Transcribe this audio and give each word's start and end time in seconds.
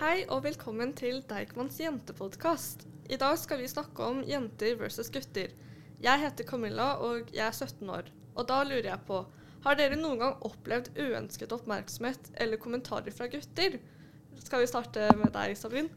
Hei 0.00 0.22
og 0.32 0.46
velkommen 0.46 0.94
til 0.96 1.18
Deichmans 1.28 1.74
jentepodkast. 1.76 2.86
I 3.12 3.18
dag 3.20 3.34
skal 3.36 3.58
vi 3.60 3.66
snakke 3.68 4.00
om 4.00 4.22
jenter 4.24 4.78
versus 4.80 5.10
gutter. 5.12 5.50
Jeg 6.00 6.20
heter 6.22 6.46
Camilla 6.48 6.86
og 7.04 7.28
jeg 7.34 7.42
er 7.44 7.52
17 7.52 7.90
år. 7.92 8.06
Og 8.32 8.46
da 8.48 8.62
lurer 8.64 8.88
jeg 8.88 9.04
på, 9.10 9.18
har 9.66 9.76
dere 9.76 9.98
noen 10.00 10.22
gang 10.22 10.46
opplevd 10.48 10.88
uønsket 10.96 11.52
oppmerksomhet 11.52 12.30
eller 12.40 12.62
kommentarer 12.62 13.12
fra 13.12 13.28
gutter? 13.28 13.76
Skal 14.40 14.64
vi 14.64 14.70
starte 14.72 15.10
med 15.20 15.34
deg, 15.36 15.52
Sabrin? 15.60 15.92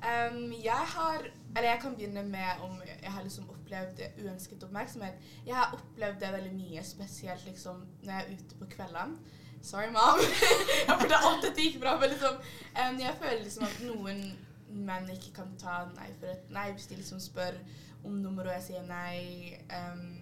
Um, 0.00 0.54
jeg 0.56 0.88
har 0.94 1.28
Eller 1.28 1.68
jeg 1.74 1.80
kan 1.82 1.98
begynne 1.98 2.24
med 2.24 2.64
om 2.64 2.80
jeg 2.88 3.12
har 3.12 3.20
liksom 3.26 3.52
opplevd 3.52 4.00
uønsket 4.24 4.64
oppmerksomhet. 4.64 5.20
Jeg 5.44 5.60
har 5.60 5.76
opplevd 5.76 6.24
det 6.24 6.32
veldig 6.38 6.56
mye, 6.56 6.88
spesielt 6.88 7.44
liksom 7.44 7.84
når 8.00 8.14
jeg 8.14 8.24
er 8.24 8.40
ute 8.40 8.62
på 8.62 8.72
kveldene. 8.78 9.36
Sorry, 9.62 9.90
mom. 9.90 10.20
for 10.86 10.98
burde 10.98 11.16
alt 11.16 11.42
dette 11.44 11.60
gikk 11.60 11.80
bra, 11.80 11.98
men 12.00 12.10
liksom 12.14 12.34
um, 12.36 13.00
Jeg 13.00 13.16
føler 13.20 13.42
liksom 13.42 13.64
at 13.64 13.82
noen 13.84 14.22
menn 14.70 15.10
ikke 15.10 15.34
kan 15.34 15.52
ta 15.58 15.82
nei 15.96 16.08
for 16.20 16.30
et 16.30 16.50
nei 16.54 16.70
hvis 16.70 16.86
de 16.86 16.96
liksom 16.96 17.20
spør 17.20 17.56
om 18.04 18.12
nummer, 18.12 18.46
og 18.46 18.54
jeg 18.54 18.62
sier 18.68 18.84
nei 18.86 19.58
um, 19.74 20.20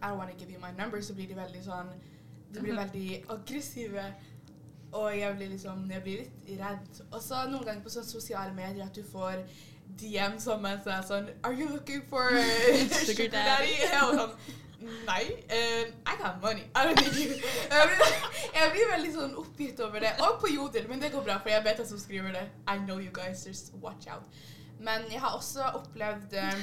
I 0.00 0.08
don't 0.08 0.18
want 0.18 0.30
to 0.30 0.38
give 0.38 0.52
you 0.52 0.60
my 0.60 0.72
number, 0.78 1.00
så 1.00 1.14
blir 1.14 1.28
de 1.28 1.36
veldig 1.36 1.64
sånn 1.64 1.92
De 2.54 2.62
blir 2.62 2.76
veldig 2.76 3.24
aggressive. 3.34 4.02
Og 4.94 5.18
jeg 5.18 5.36
blir 5.36 5.48
liksom 5.48 5.90
Jeg 5.90 6.02
blir 6.02 6.24
litt 6.24 6.60
redd. 6.60 7.00
Og 7.10 7.22
så 7.22 7.44
noen 7.50 7.64
ganger 7.66 7.82
på 7.82 7.92
sånne 7.94 8.08
sosiale 8.08 8.54
medier 8.54 8.84
at 8.86 8.96
du 8.96 9.02
får 9.12 9.42
DM 10.00 10.38
som 10.40 10.64
er 10.64 10.84
sånn 10.84 11.32
Are 11.42 11.54
you 11.54 11.68
looking 11.68 12.04
for 12.08 12.30
sugar 13.06 13.32
daddy? 13.32 13.74
Og 14.04 14.20
sånn 14.20 14.36
Nei. 14.84 15.24
Uh, 15.48 15.84
I 16.06 16.16
got 16.20 16.40
money. 16.42 16.64
I 16.74 16.84
don't 16.84 17.00
need 17.00 17.14
you. 17.14 17.36
Jeg 17.74 17.88
blir, 17.90 18.10
jeg 18.54 18.72
blir 18.72 18.90
veldig 18.90 19.12
sånn 19.14 19.36
oppgitt 19.40 19.80
over 19.82 20.02
det. 20.04 20.12
Og 20.22 20.36
på 20.42 20.50
Jodel, 20.52 20.88
men 20.88 21.00
det 21.02 21.10
går 21.14 21.24
bra, 21.26 21.38
for 21.42 21.50
jeg 21.52 21.64
vet 21.64 21.80
hvem 21.80 21.88
som 21.88 22.00
skriver 22.00 22.34
det. 22.36 22.44
I 22.70 22.76
know 22.84 22.98
you 23.02 23.10
guys, 23.14 23.46
just 23.46 23.72
watch 23.82 24.06
out. 24.12 24.42
Men 24.78 25.06
jeg 25.12 25.20
har 25.20 25.34
også 25.38 25.64
opplevd 25.80 26.36
um, 26.38 26.62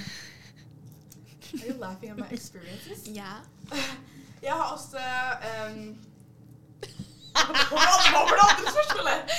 Are 1.52 1.68
you 1.68 1.73
laughing 1.80 2.12
at 2.12 2.18
my 2.18 2.30
experiences? 2.31 3.08
Ja. 3.08 3.42
Jeg 4.42 4.52
har 4.58 4.72
også 4.74 4.98
um, 4.98 5.98
Hva 7.36 7.81
var 8.16 8.31
det 8.40 8.46
andre 8.48 8.72
spørsmålet? 8.72 9.36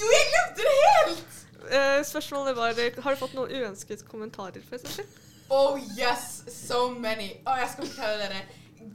Jo, 0.00 0.10
jeg 0.14 0.28
glemte 0.30 0.66
det 0.68 0.74
helt! 0.84 1.40
Uh, 1.64 2.04
spørsmålet 2.06 2.56
var 2.56 2.78
har 3.02 3.16
du 3.16 3.18
fått 3.20 3.34
noen 3.34 3.50
uønsket 3.50 4.04
kommentarer, 4.08 4.62
f.eks.? 4.70 5.00
Oh 5.50 5.76
yes, 5.98 6.44
so 6.54 6.90
many. 6.94 7.32
Å, 7.46 7.56
jeg 7.58 7.70
skal 7.74 7.88
fortelle 7.90 8.18
dere. 8.22 8.42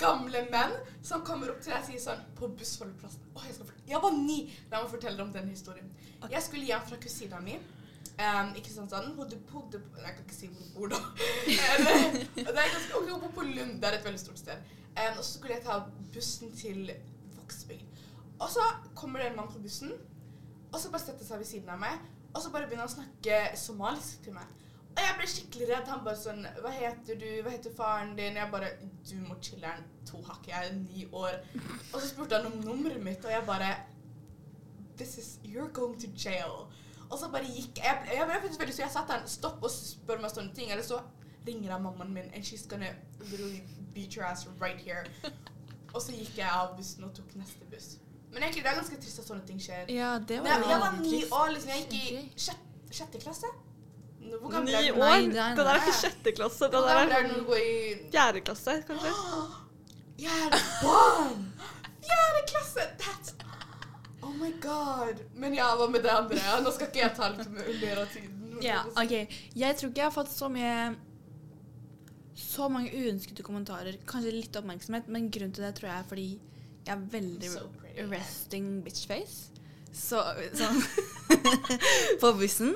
Gamle 0.02 0.42
menn 0.50 0.72
som 1.06 1.22
kommer 1.28 1.52
opp 1.52 1.60
til 1.62 1.70
deg 1.74 1.82
og 1.84 1.88
sier 1.88 2.02
sånn 2.02 2.22
på 2.36 2.48
bussholdeplassen 2.58 3.22
Å, 3.38 3.44
jeg, 3.46 3.54
skal 3.54 3.68
fortelle- 3.68 3.92
jeg 3.92 4.00
var 4.02 4.16
ni! 4.18 4.38
La 4.72 4.80
meg 4.82 4.90
fortelle 4.90 5.14
dere 5.20 5.28
om 5.28 5.34
den 5.36 5.52
historien. 5.52 5.92
Jeg 6.32 6.42
skulle 6.42 6.66
hjem 6.66 6.86
fra 6.90 6.98
kusina 7.04 7.42
mi. 7.44 7.60
Um, 8.16 8.54
sant 8.64 8.94
sånn, 8.96 9.10
hun 9.10 9.18
bodde 9.18 9.38
på 9.50 9.62
Jeg 9.76 10.16
kan 10.16 10.24
ikke 10.24 10.36
si 10.38 10.48
hvor 10.48 10.64
hun 10.64 10.74
bor, 10.78 10.94
da. 10.96 11.00
Det 11.46 12.48
er 12.48 12.56
ganske, 12.56 12.96
ok, 12.98 13.10
hun 13.12 13.22
bor 13.28 13.34
på 13.36 13.46
Lund. 13.50 13.76
Det 13.84 13.90
er 13.92 13.98
et 14.00 14.08
veldig 14.08 14.22
stort 14.24 14.40
sted. 14.42 14.72
Um, 14.96 15.20
og 15.20 15.22
så 15.22 15.30
skulle 15.36 15.58
jeg 15.58 15.66
ta 15.68 15.82
bussen 16.16 16.56
til 16.56 16.94
Vågsbygd. 17.36 18.02
Og 18.40 18.50
så 18.56 18.64
kommer 18.96 19.20
det 19.22 19.30
en 19.34 19.38
mann 19.42 19.52
på 19.52 19.60
bussen, 19.64 19.92
og 20.72 20.80
så 20.82 20.90
bare 20.92 21.04
setter 21.06 21.28
seg 21.28 21.40
ved 21.44 21.48
siden 21.48 21.70
av 21.72 21.80
meg, 21.80 22.00
og 22.34 22.42
så 22.44 22.50
bare 22.52 22.66
begynner 22.68 22.84
han 22.88 22.92
å 22.92 22.96
snakke 22.98 23.38
somalisk 23.60 24.24
til 24.26 24.34
meg. 24.36 24.50
Og 24.96 25.02
jeg 25.04 25.16
ble 25.18 25.28
skikkelig 25.28 25.68
redd. 25.70 25.90
Han 25.92 26.06
bare 26.06 26.20
sånn 26.20 26.46
Hva 26.64 26.72
heter 26.72 27.18
du? 27.20 27.28
Hva 27.44 27.52
heter 27.52 27.74
faren 27.76 28.14
din? 28.16 28.38
Jeg 28.40 28.52
bare 28.54 28.70
Du 29.10 29.16
må 29.26 29.36
chiller'n 29.44 29.84
to 30.08 30.22
hakk. 30.24 30.48
Jeg 30.48 30.70
er 30.70 30.78
ni 30.80 31.06
år. 31.12 31.42
Og 31.92 32.00
så 32.00 32.08
spurte 32.08 32.40
han 32.40 32.48
om 32.52 32.62
nummeret 32.64 33.04
mitt, 33.04 33.26
og 33.26 33.32
jeg 33.32 33.44
bare 33.48 33.74
This 34.96 35.18
is 35.18 35.40
You're 35.44 35.72
going 35.76 36.00
to 36.00 36.08
jail. 36.16 36.68
Og 37.10 37.20
så 37.20 37.30
bare 37.32 37.46
gikk 37.46 37.78
jeg. 37.84 38.08
Jeg, 38.08 38.18
jeg 38.18 38.28
veldig 38.60 38.74
så 38.76 38.82
jeg 38.86 38.94
satt 38.94 39.12
der 39.12 39.28
Stopp 39.30 39.64
og 39.64 39.72
spør 39.72 40.24
meg 40.24 40.32
sånne 40.32 40.56
ting. 40.56 40.72
Eller 40.72 40.86
så 40.88 41.02
ringer 41.48 41.70
jeg 41.72 41.82
mammaen 41.82 42.14
min, 42.14 42.32
and 42.34 42.44
she's 42.44 42.66
gonna 42.70 42.90
literally 43.20 43.62
beat 43.94 44.16
your 44.16 44.26
ass 44.26 44.48
right 44.62 44.82
here. 44.82 45.06
Og 45.94 46.02
så 46.02 46.12
gikk 46.12 46.40
jeg 46.40 46.50
av 46.50 46.74
bussen 46.78 47.04
og 47.08 47.14
tok 47.16 47.36
neste 47.40 47.68
buss. 47.72 47.98
Men 48.34 48.44
egentlig, 48.44 48.64
det 48.66 48.72
er 48.72 48.80
ganske 48.82 48.98
trist 49.00 49.22
at 49.22 49.28
sånne 49.30 49.46
ting 49.48 49.62
skjer. 49.64 49.86
Ja, 49.94 50.16
det 50.20 50.42
var 50.44 50.50
jeg, 50.50 50.66
jeg 50.72 50.80
var 50.82 50.98
ni 51.00 51.22
år, 51.30 51.52
liksom. 51.54 51.70
Jeg 51.72 51.86
gikk 51.86 51.94
i 52.36 52.42
sjette, 52.48 52.96
sjette 52.98 53.22
klasse. 53.24 53.52
Hvor 54.42 54.52
gammel 54.52 54.70
Ni 54.70 54.74
er 54.80 54.88
du? 54.88 55.00
år? 55.00 55.06
Nei, 55.06 55.28
nei, 55.28 55.50
Det 55.56 55.66
der 55.66 55.72
er 55.74 55.82
ikke 55.84 55.98
sjette 56.00 56.34
klasse. 56.38 56.70
Det 56.70 56.80
Hvor 56.80 56.88
der 56.90 57.00
gammel 57.00 57.16
er 57.20 57.24
du 57.24 57.34
når 57.34 57.40
du 57.40 57.48
går 57.50 57.62
i 57.62 57.96
fjerde 58.12 58.42
klasse, 58.50 58.78
kanskje. 58.90 59.14
Er 60.26 60.54
barn! 60.82 61.42
Fjerde 62.06 62.42
klasse! 62.52 62.86
That's 63.02 63.34
Oh 64.24 64.32
my 64.40 64.52
god. 64.64 65.20
Men 65.36 65.54
ja, 65.54 65.68
hva 65.78 65.86
med 65.92 66.02
det 66.04 66.10
andre? 66.12 66.40
Ja, 66.42 66.56
nå 66.64 66.72
skal 66.74 66.88
ikke 66.90 67.02
jeg 67.04 67.14
ta 67.18 67.28
litt 67.34 67.52
mer 67.54 67.68
mer 67.82 68.00
av 68.02 68.08
tiden. 68.14 68.56
Ja, 68.64 68.80
ok. 68.98 69.14
Jeg 69.60 69.76
tror 69.78 69.92
ikke 69.92 70.02
jeg 70.02 70.08
har 70.08 70.16
fått 70.16 70.32
så 70.32 70.48
mye 70.50 70.96
Så 72.36 72.70
mange 72.72 72.92
uønskede 72.96 73.44
kommentarer. 73.44 73.98
Kanskje 74.08 74.32
litt 74.36 74.56
oppmerksomhet, 74.60 75.08
men 75.12 75.30
grunnen 75.32 75.54
til 75.56 75.64
det 75.68 75.74
tror 75.78 75.92
jeg 75.92 76.00
er 76.00 76.10
fordi 76.10 76.28
jeg 76.86 76.94
er 76.96 77.06
veldig 77.12 77.52
So 77.52 77.68
resting 77.96 78.12
resting 78.12 78.66
bitchface. 78.86 79.52
Så 79.96 80.20
sånn 80.60 80.82
På 82.22 82.34
bussen. 82.40 82.76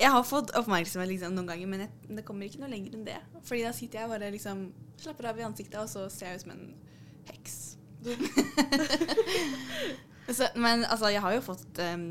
Jeg 0.00 0.12
har 0.14 0.24
fått 0.24 0.52
oppmerksomhet 0.56 1.10
liksom, 1.10 1.34
noen 1.36 1.50
ganger, 1.50 1.68
men 1.68 1.84
jeg, 1.84 1.90
det 2.16 2.24
kommer 2.24 2.48
ikke 2.48 2.62
noe 2.62 2.72
lenger 2.72 2.96
enn 2.96 3.08
det. 3.08 3.18
Fordi 3.44 3.64
da 3.66 3.72
sitter 3.76 4.00
jeg 4.00 4.12
bare 4.12 4.30
liksom 4.32 4.62
slapper 5.00 5.30
av 5.30 5.40
i 5.40 5.44
ansiktet, 5.44 5.76
og 5.80 5.90
så 5.92 6.06
ser 6.12 6.30
jeg 6.30 6.40
ut 6.40 6.44
som 6.46 6.54
en 6.54 6.64
heks. 7.30 7.56
så, 10.38 10.48
men 10.56 10.86
altså, 10.86 11.10
jeg 11.12 11.24
har 11.24 11.36
jo 11.36 11.44
fått 11.44 11.80
um, 11.84 12.06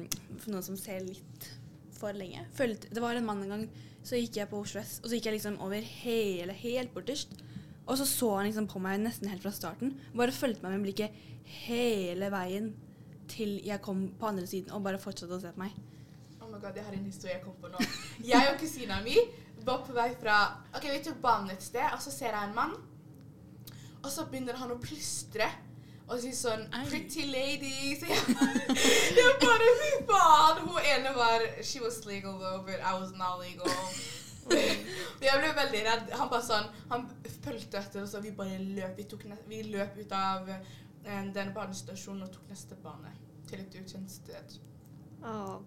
noen 0.45 0.65
som 0.65 0.77
ser 0.77 1.01
litt 1.05 1.49
for 1.97 2.15
lenge. 2.15 2.45
Følte, 2.55 2.91
det 2.93 3.03
var 3.03 3.17
en 3.17 3.25
mann 3.25 3.41
en 3.45 3.55
gang, 3.55 3.65
så 4.05 4.19
gikk 4.19 4.37
jeg 4.39 4.51
på 4.51 4.61
Oslo 4.61 4.83
S, 4.83 4.99
og 5.01 5.09
så 5.09 5.17
gikk 5.17 5.31
jeg 5.31 5.39
liksom 5.39 5.57
over 5.65 5.89
hele, 6.03 6.53
helt 6.61 6.93
borterst. 6.93 7.33
Og 7.89 7.97
så 7.97 8.05
så 8.05 8.29
han 8.37 8.45
liksom 8.45 8.69
på 8.69 8.81
meg 8.83 9.01
nesten 9.01 9.31
helt 9.31 9.41
fra 9.41 9.55
starten. 9.55 9.95
Bare 10.13 10.35
fulgte 10.35 10.61
meg 10.61 10.77
med 10.77 10.85
blikket 10.85 11.25
hele 11.65 12.29
veien 12.29 12.69
til 13.29 13.57
jeg 13.65 13.81
kom 13.81 14.11
på 14.19 14.29
andre 14.29 14.45
siden, 14.49 14.73
og 14.73 14.85
bare 14.85 15.01
fortsatte 15.01 15.37
å 15.37 15.41
se 15.41 15.53
på 15.55 15.63
meg. 15.63 15.73
Oh 16.59 16.61
my 16.61 16.67
god, 16.67 16.75
jeg 16.75 16.85
har 16.85 16.93
en 16.93 17.05
historie 17.05 17.33
jeg 17.33 17.43
kom 17.43 17.55
på 17.61 17.69
nå. 17.71 17.79
Jeg 18.27 18.47
og 18.51 18.59
kusina 18.59 18.97
mi 19.03 19.15
var 19.63 19.83
på 19.85 19.93
vei 19.95 20.09
fra 20.19 20.39
Ok, 20.75 20.89
vi 20.91 20.99
tok 21.05 21.21
banen 21.23 21.53
et 21.53 21.63
sted, 21.63 21.85
og 21.93 22.01
så 22.03 22.11
ser 22.11 22.35
jeg 22.35 22.49
en 22.49 22.55
mann. 22.55 22.73
Og 24.03 24.09
så 24.11 24.25
begynner 24.27 24.59
han 24.59 24.73
å 24.73 24.79
plystre 24.83 25.47
og 26.09 26.17
si 26.19 26.33
sånn 26.35 26.65
Ei. 26.73 26.83
Pretty 26.89 27.29
lady. 27.31 27.95
Så 28.01 28.09
jeg 28.11 28.35
jeg 29.21 29.37
bare 29.45 29.71
Fy 29.79 29.89
faen! 30.09 30.61
Hun 30.65 30.91
ene 30.97 31.15
var 31.15 31.47
She 31.63 31.79
was 31.79 32.01
legal 32.09 32.35
though, 32.41 32.59
but 32.67 32.83
I 32.83 32.93
was 32.99 33.15
not 33.15 33.39
legal. 33.39 33.71
Jeg 34.49 35.39
ble 35.39 35.55
veldig 35.63 35.87
redd. 35.87 36.13
Han 36.19 36.31
bare 36.33 36.43
sånn 36.49 36.67
Han 36.91 37.07
fulgte 37.39 37.79
etter 37.79 38.03
og 38.03 38.11
så 38.11 38.19
vi 38.25 38.35
bare 38.35 38.59
løp. 38.59 38.99
Vi, 38.99 39.07
tok 39.07 39.29
ne 39.31 39.39
vi 39.47 39.63
løp 39.71 39.95
ut 40.01 40.15
av 40.17 40.51
eh, 40.51 41.25
den 41.39 41.55
banestasjonen 41.55 42.27
og 42.27 42.35
tok 42.35 42.51
neste 42.51 42.75
bane 42.83 43.15
til 43.47 43.63
et 43.63 43.79
ukjent 43.79 44.11
sted. 44.11 44.59
Ah. 45.23 45.59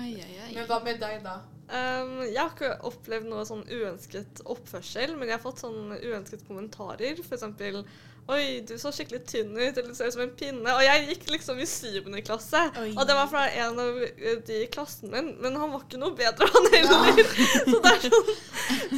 Ai, 0.00 0.14
ai, 0.16 0.36
ai. 0.46 0.52
Men 0.56 0.68
hva 0.70 0.78
med 0.84 1.02
deg, 1.02 1.20
da? 1.24 1.40
Um, 1.72 2.18
jeg 2.26 2.36
har 2.36 2.50
ikke 2.52 2.72
opplevd 2.88 3.28
noe 3.30 3.44
sånn 3.48 3.62
uønsket 3.70 4.42
oppførsel, 4.44 5.14
men 5.16 5.30
jeg 5.30 5.38
har 5.38 5.44
fått 5.44 5.62
sånn 5.64 5.94
uønsket 5.96 6.46
kommentarer. 6.48 7.20
Eksempel 7.22 7.82
Oi, 8.30 8.60
du 8.62 8.76
så 8.78 8.92
skikkelig 8.94 9.24
tynn 9.26 9.50
ut, 9.56 9.74
eller 9.74 9.88
du 9.90 9.96
ser 9.98 10.06
ut 10.06 10.14
som 10.14 10.22
en 10.22 10.34
pinne. 10.38 10.62
Og 10.62 10.84
jeg 10.84 11.08
gikk 11.08 11.24
liksom 11.32 11.58
i 11.58 11.66
syvende 11.66 12.22
klasse, 12.22 12.60
Oi. 12.78 12.92
og 12.94 13.02
det 13.08 13.16
var 13.18 13.26
fra 13.32 13.48
en 13.64 13.80
av 13.82 13.98
eh, 14.04 14.36
de 14.46 14.60
i 14.62 14.68
klassen 14.70 15.10
min, 15.10 15.32
men 15.42 15.58
han 15.58 15.72
var 15.72 15.82
ikke 15.82 15.98
noe 15.98 16.14
bedre, 16.16 16.46
han 16.54 16.68
heller. 16.76 17.18
så, 17.72 17.80
det 17.82 17.92
er 17.96 18.06
sånn, 18.06 18.30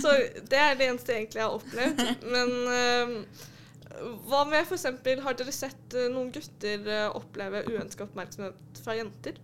så 0.04 0.14
det 0.52 0.60
er 0.60 0.76
det 0.76 0.90
eneste 0.90 1.16
jeg 1.16 1.24
egentlig 1.24 1.44
har 1.46 1.56
opplevd. 1.56 2.04
Men 2.34 2.54
um, 2.68 3.16
hva 4.28 4.44
med 4.50 4.60
eksempel, 4.60 5.24
har 5.24 5.40
dere 5.40 5.56
sett 5.56 5.96
eh, 5.96 6.10
noen 6.12 6.28
gutter 6.34 6.84
eh, 6.84 7.08
oppleve 7.16 7.64
uønska 7.70 8.04
oppmerksomhet 8.04 8.84
fra 8.84 8.98
jenter? 8.98 9.40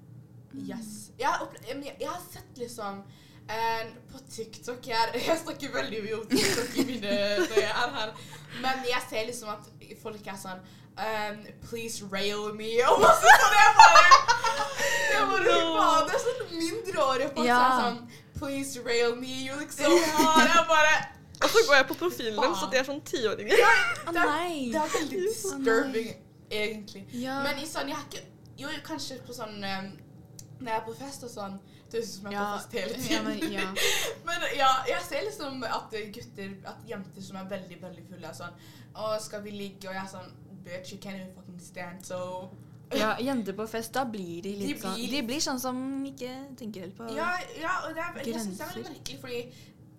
Yes. 0.55 1.11
Jeg 1.19 1.29
har, 1.29 1.45
opple- 1.45 1.63
jeg, 1.69 1.97
jeg 2.01 2.09
har 2.09 2.23
sett 2.33 2.59
liksom 2.59 3.03
eh, 3.49 3.85
på 4.13 4.19
TikTok 4.31 4.87
jeg, 4.91 5.13
jeg 5.29 5.39
snakker 5.45 5.73
veldig 5.75 6.01
mye 6.07 6.17
om 6.19 6.27
TikTok 6.31 6.77
i 6.83 6.85
mine 6.89 7.13
når 7.45 7.57
jeg 7.61 7.71
er 7.71 7.95
her. 7.99 8.13
Men 8.65 8.83
jeg 8.89 9.03
ser 9.11 9.27
liksom 9.29 9.53
at 9.55 9.69
folk 10.03 10.27
er 10.27 10.39
sånn 10.41 10.59
um, 10.99 11.39
Please 11.69 12.03
rail 12.13 12.51
me. 12.59 12.73
Og 12.91 12.99
masse 13.05 13.37
sånn. 13.37 13.55
Jeg 13.61 13.77
bare 13.79 14.09
Jeg 15.13 15.29
bare 15.31 15.55
faen. 15.77 16.11
Det 16.11 16.19
er 16.19 16.25
sånn 16.27 16.43
mindreårige 16.57 17.31
folk 17.37 17.47
Ja. 17.47 17.61
som 17.61 17.71
er 17.71 17.81
sånn 17.85 18.03
Please 18.41 18.83
rail 18.87 19.15
me. 19.21 19.35
You 19.47 19.57
look 19.61 19.73
so 19.73 19.87
hard. 20.17 20.49
Jeg 20.51 20.67
bare 20.69 20.93
Og 21.45 21.49
så 21.55 21.63
går 21.69 21.75
jeg 21.79 21.87
på 21.93 21.95
profilen 22.03 22.37
deres, 22.41 22.59
så 22.61 22.67
de 22.73 22.77
er 22.83 22.85
sånn 22.91 23.01
tiåringer. 23.09 23.57
Ja, 23.61 23.71
det, 24.13 24.23
er, 24.27 24.49
det 24.75 24.81
er 24.83 24.91
veldig 24.99 25.21
disturbing, 25.25 26.11
egentlig. 26.53 27.03
Ja. 27.17 27.39
Men 27.47 27.61
i 27.63 27.67
sånn, 27.71 27.89
jeg 27.89 27.97
har 27.97 28.07
ikke 28.11 28.27
Jo, 28.61 28.69
kanskje 28.85 29.17
på 29.25 29.33
sånn 29.33 29.55
um, 29.65 29.87
Når 30.61 30.69
jeg 30.73 30.81
er 30.81 30.85
på 30.87 30.95
fest 30.95 31.25
og 31.25 31.31
sånn 31.31 31.59
Det 31.91 31.99
høres 31.99 32.09
ut 32.09 32.15
som 32.15 32.27
jeg 32.31 32.35
er 32.35 32.41
Ja, 32.41 32.47
på 32.53 32.59
fest 32.59 32.73
hele 32.73 32.95
ja, 32.95 33.03
tiden. 33.03 33.25
men, 33.25 33.53
ja. 33.53 33.67
Men 34.29 34.41
ja, 34.57 34.71
jeg 34.89 35.03
ser 35.09 35.23
liksom 35.27 35.65
at 35.65 35.91
gutter, 36.15 36.51
at 36.73 36.77
jenter 36.89 37.23
som 37.23 37.37
er 37.37 37.45
veldig, 37.57 37.79
veldig 37.83 38.05
fulle 38.11 38.29
er 38.29 38.33
sånn 38.41 38.55
Å, 38.95 39.19
skal 39.21 39.43
vi 39.43 39.51
ligge? 39.51 39.89
Og 39.89 39.95
jeg 39.95 40.03
er 40.05 40.11
sånn 40.17 40.31
Bitch, 40.65 40.93
you 40.93 40.99
can't 41.01 41.17
even 41.17 41.33
fucking 41.35 41.61
stand, 41.61 42.05
so 42.05 42.51
Ja, 43.03 43.13
jenter 43.23 43.55
på 43.55 43.67
fest, 43.71 43.93
da 43.95 44.05
blir 44.05 44.43
de 44.43 44.55
litt 44.59 44.77
De 44.77 44.81
sånn 44.83 44.95
blir- 44.99 45.11
De 45.17 45.23
blir 45.33 45.41
sånn 45.41 45.61
som 45.63 45.77
ikke 46.05 46.31
tenker 46.59 46.81
helt 46.89 46.97
på 46.99 47.11
Ja, 47.17 47.33
ja 47.61 47.77
og 47.87 47.95
det 47.95 48.03
er, 48.03 48.23
jeg 48.27 48.41
synes 48.45 48.59
det 48.59 48.67
er 48.67 48.75
veldig 48.75 48.91
merkelig, 48.93 49.21
fordi 49.21 49.43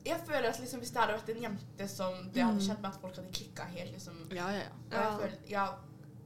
jeg 0.03 0.17
føler 0.25 0.47
at 0.49 0.57
liksom, 0.59 0.79
hvis 0.81 0.89
det 0.91 0.97
hadde 0.97 1.13
vært 1.13 1.27
en 1.29 1.43
jente 1.43 1.87
som 1.87 2.13
det 2.33 2.41
hadde 2.41 2.57
Mm. 2.57 2.65
kjent 2.67 2.79
med 2.81 2.87
at 2.89 3.01
folk 3.01 3.15
hadde 3.19 3.31
klikka 3.37 3.63
helt, 3.69 3.91
liksom 3.93 4.15
Ja, 4.33 4.47
ja, 4.49 4.63
ja. 4.63 4.69
Og 4.89 4.91
jeg 4.91 5.01
Ja. 5.03 5.17
føler, 5.17 5.35
ja, 5.49 5.65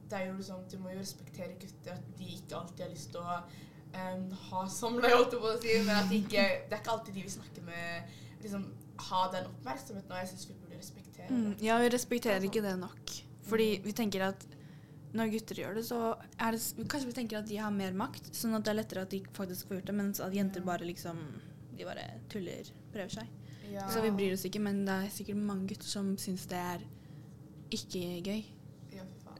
det 0.08 0.18
er 0.20 0.26
jo 0.26 0.32
liksom, 0.38 0.62
Du 0.70 0.78
må 0.78 0.90
jo 0.94 0.98
respektere 1.00 1.58
gutter, 1.60 1.92
at 1.92 2.06
de 2.18 2.24
ikke 2.24 2.56
alltid 2.56 2.80
har 2.86 2.90
lyst 2.94 3.10
til 3.12 3.20
å 3.20 3.36
em, 3.96 4.26
ha 4.50 4.64
samleie, 4.72 5.14
holdt 5.16 5.36
jeg 5.36 5.42
på 5.42 5.52
å 5.52 5.60
si, 5.62 5.76
men 5.86 5.94
at 5.96 6.10
de 6.10 6.20
ikke, 6.22 6.44
det 6.68 6.76
er 6.76 6.82
ikke 6.82 6.94
alltid 6.96 7.16
de 7.18 7.24
vi 7.26 7.32
snakker 7.36 7.66
med, 7.66 8.18
liksom 8.44 8.66
ha 9.08 9.22
den 9.32 9.48
oppmerksomheten, 9.50 10.12
og 10.12 10.20
jeg 10.22 10.30
syns 10.32 10.48
vi 10.48 10.58
burde 10.60 10.78
respektere 10.80 11.04
Mm, 11.26 11.56
ja, 11.64 11.78
vi 11.82 11.88
respekterer 11.90 12.44
ikke 12.46 12.62
det 12.62 12.76
nok. 12.78 13.12
Fordi 13.48 13.80
vi 13.82 13.92
tenker 13.96 14.22
at 14.28 14.44
når 15.16 15.30
gutter 15.32 15.58
gjør 15.62 15.78
det, 15.78 15.84
så 15.88 15.98
er 16.38 16.54
det 16.54 16.86
Kanskje 16.90 17.08
vi 17.08 17.16
tenker 17.16 17.38
at 17.40 17.48
de 17.48 17.58
har 17.58 17.72
mer 17.74 17.94
makt, 17.96 18.28
sånn 18.36 18.54
at 18.54 18.66
det 18.66 18.72
er 18.72 18.78
lettere 18.80 19.02
at 19.06 19.10
de 19.14 19.22
faktisk 19.36 19.68
får 19.68 19.80
gjort 19.80 19.90
det, 19.90 19.96
mens 19.96 20.20
at 20.22 20.34
jenter 20.36 20.64
bare 20.66 20.86
liksom 20.86 21.18
De 21.76 21.84
bare 21.88 22.04
tuller, 22.32 22.68
prøver 22.92 23.12
seg. 23.18 23.32
Ja. 23.72 23.88
Så 23.90 24.00
vi 24.04 24.12
bryr 24.14 24.36
oss 24.36 24.46
ikke, 24.48 24.62
men 24.62 24.84
det 24.86 24.94
er 24.94 25.10
sikkert 25.12 25.40
mange 25.42 25.66
gutter 25.72 25.88
som 25.90 26.14
syns 26.20 26.46
det 26.48 26.60
er 26.60 26.84
ikke 27.74 28.04
gøy. 28.24 28.44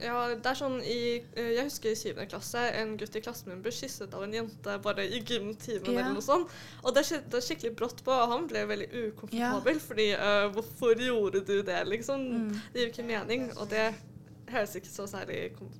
Ja. 0.01 0.07
Ja, 0.07 0.35
det 0.35 0.49
er 0.51 0.57
sånn 0.59 0.77
i 0.85 0.99
eh, 1.17 1.51
Jeg 1.55 1.67
husker 1.69 1.91
i 1.91 1.97
syvende 1.97 2.27
klasse 2.29 2.61
en 2.79 2.95
gutt 2.99 3.15
i 3.17 3.21
klassen 3.23 3.51
min 3.51 3.63
ble 3.65 3.73
kysset 3.73 4.13
av 4.13 4.25
en 4.25 4.35
jente 4.35 4.77
bare 4.83 5.07
i 5.07 5.21
gymtimen 5.21 5.87
Ja. 5.93 6.01
eller 6.01 6.17
noe 6.17 6.25
sånt. 6.25 6.53
Og 6.83 6.93
det 6.95 7.05
skjedde 7.07 7.41
skikkelig 7.43 7.73
brått 7.79 8.03
på, 8.05 8.13
og 8.13 8.33
han 8.33 8.45
ble 8.49 8.65
veldig 8.69 8.89
ukomfortabel 9.07 9.81
fordi 9.83 10.11
uh, 10.15 10.45
Hvorfor 10.55 11.01
gjorde 11.01 11.43
du 11.47 11.57
det, 11.65 11.81
liksom? 11.89 12.27
Mm. 12.27 12.61
Det 12.73 12.79
gir 12.79 12.87
jo 12.87 12.93
ikke 12.93 13.09
mening, 13.09 13.49
og 13.57 13.69
det 13.73 13.89
høres 14.51 14.77
ikke 14.79 14.91
så 14.91 15.07
særlig 15.09 15.51
kom 15.57 15.73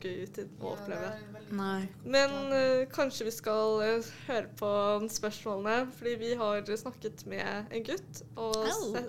gøy 0.00 0.22
ut 0.24 0.38
å 0.40 0.70
oppleve. 0.74 1.10
Nei. 1.56 1.88
Men 2.08 2.36
uh, 2.52 2.84
kanskje 2.92 3.26
vi 3.28 3.34
skal 3.34 3.80
uh, 3.82 4.12
høre 4.28 4.46
på 4.60 4.70
spørsmålene, 5.12 5.90
fordi 5.98 6.14
vi 6.22 6.30
har 6.40 6.64
snakket 6.84 7.26
med 7.30 7.74
en 7.74 7.84
gutt, 7.84 8.22
og 8.40 8.56
se, 8.70 9.04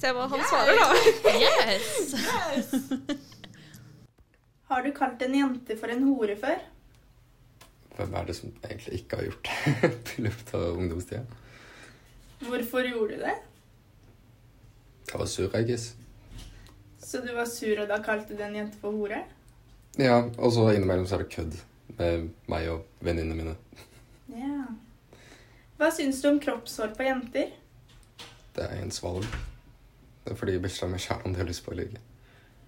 se 0.00 0.14
hva 0.16 0.26
han 0.32 0.42
yes. 0.42 0.50
svarer, 0.50 0.82
da. 0.82 0.90
Yes! 1.44 2.16
Yes! 2.18 3.38
Har 4.72 4.82
du 4.82 4.92
kalt 4.96 5.20
en 5.22 5.34
jente 5.36 5.74
for 5.76 5.92
en 5.92 6.06
hore 6.06 6.32
før? 6.40 6.60
Hvem 7.92 8.14
er 8.16 8.24
det 8.24 8.36
som 8.38 8.54
egentlig 8.64 9.02
ikke 9.02 9.18
har 9.18 9.26
gjort 9.26 9.50
det 9.82 10.14
i 10.16 10.22
løpet 10.24 10.52
av 10.56 10.78
ungdomstida? 10.80 11.20
Hvorfor 12.46 12.88
gjorde 12.88 13.18
du 13.18 13.26
det? 13.26 13.34
Jeg 15.10 15.20
var 15.20 15.28
sur, 15.28 15.50
jeg 15.52 15.68
guess. 15.68 15.84
Så 17.04 17.20
du 17.20 17.28
var 17.36 17.50
sur 17.52 17.82
og 17.84 17.92
da 17.92 18.00
kalte 18.00 18.32
du 18.32 18.40
en 18.46 18.56
jente 18.62 18.80
for 18.80 18.96
hore? 18.96 19.20
Ja, 20.00 20.22
og 20.38 20.56
så 20.56 20.70
innimellom 20.72 21.04
så 21.04 21.18
er 21.18 21.26
det 21.26 21.36
kødd 21.36 21.60
med 22.00 22.32
meg 22.48 22.72
og 22.72 23.04
venninnene 23.04 23.36
mine. 23.42 23.56
Ja. 24.32 24.64
Hva 25.76 25.92
syns 25.92 26.24
du 26.24 26.32
om 26.32 26.40
kroppshår 26.40 26.96
på 26.96 27.10
jenter? 27.10 27.52
Det 28.56 28.72
er 28.72 28.80
en 28.80 28.94
svalg. 28.94 29.28
Det 30.24 30.32
er 30.32 30.44
fordi 30.46 30.56
bikkja 30.64 30.88
mi 30.88 31.04
sjæl 31.10 31.26
om 31.26 31.36
de 31.36 31.44
har 31.44 31.52
lyst 31.52 31.68
på 31.68 31.76
å 31.76 31.82
ligge. 31.84 32.00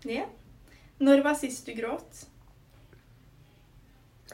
Ja. 0.05 0.29
Når 0.99 1.23
var 1.25 1.35
sist 1.35 1.67
du 1.67 1.75
gråt? 1.75 2.27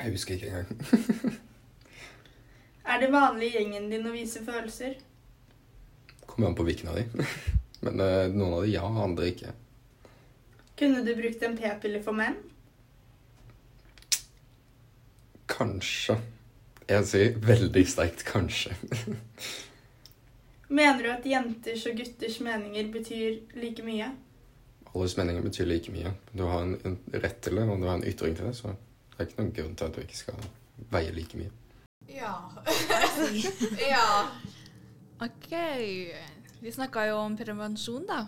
Jeg 0.01 0.13
husker 0.13 0.35
ikke 0.35 0.51
engang. 0.51 1.41
Er 2.91 3.01
det 3.01 3.11
vanlig 3.13 3.51
i 3.51 3.57
gjengen 3.59 3.89
din 3.93 4.07
å 4.09 4.13
vise 4.15 4.43
følelser? 4.45 4.97
Kommer 6.27 6.51
an 6.51 6.57
på 6.59 6.65
hvilken 6.67 6.91
av 6.91 7.01
de. 7.01 7.27
Men 7.85 8.01
eh, 8.05 8.33
noen 8.33 8.59
av 8.59 8.65
de 8.65 8.73
ja, 8.75 8.87
andre 9.05 9.31
ikke. 9.31 9.53
Kunne 10.81 11.05
du 11.05 11.13
brukt 11.17 11.43
en 11.45 11.57
p-pille 11.59 12.01
for 12.05 12.17
menn? 12.17 12.39
Kanskje. 15.51 16.17
Jeg 16.91 17.07
sier 17.07 17.37
veldig 17.45 17.85
sterkt 17.87 18.25
kanskje. 18.27 18.75
Mener 20.81 21.03
du 21.03 21.11
at 21.13 21.27
jenters 21.27 21.85
og 21.91 21.99
gutters 21.99 22.41
meninger 22.43 22.91
betyr 22.95 23.41
like 23.59 23.85
mye? 23.87 24.11
Alles 24.95 25.17
meninger 25.17 25.43
betyr 25.43 25.69
like 25.71 25.93
mye. 25.93 26.13
Du 26.35 26.45
har 26.51 26.63
en, 26.63 26.75
en 26.85 26.99
rett 27.15 27.43
til 27.43 27.57
det, 27.57 27.69
og 27.69 27.79
du 27.79 27.87
har 27.87 27.95
en 28.01 28.07
ytring 28.07 28.37
til 28.37 28.47
det, 28.47 28.57
så 28.57 28.73
det 28.73 29.19
er 29.19 29.29
ikke 29.29 29.43
noen 29.43 29.53
grunn 29.59 29.77
til 29.77 29.85
at 29.85 29.97
du 29.97 30.01
ikke 30.03 30.19
skal 30.19 30.47
veie 30.91 31.13
like 31.15 31.39
mye. 31.39 31.51
Ja. 32.11 32.33
ja. 33.95 34.07
OK. 35.23 35.53
Vi 36.61 36.73
snakka 36.73 37.05
jo 37.11 37.21
om 37.23 37.37
prevensjon, 37.39 38.07
da. 38.09 38.25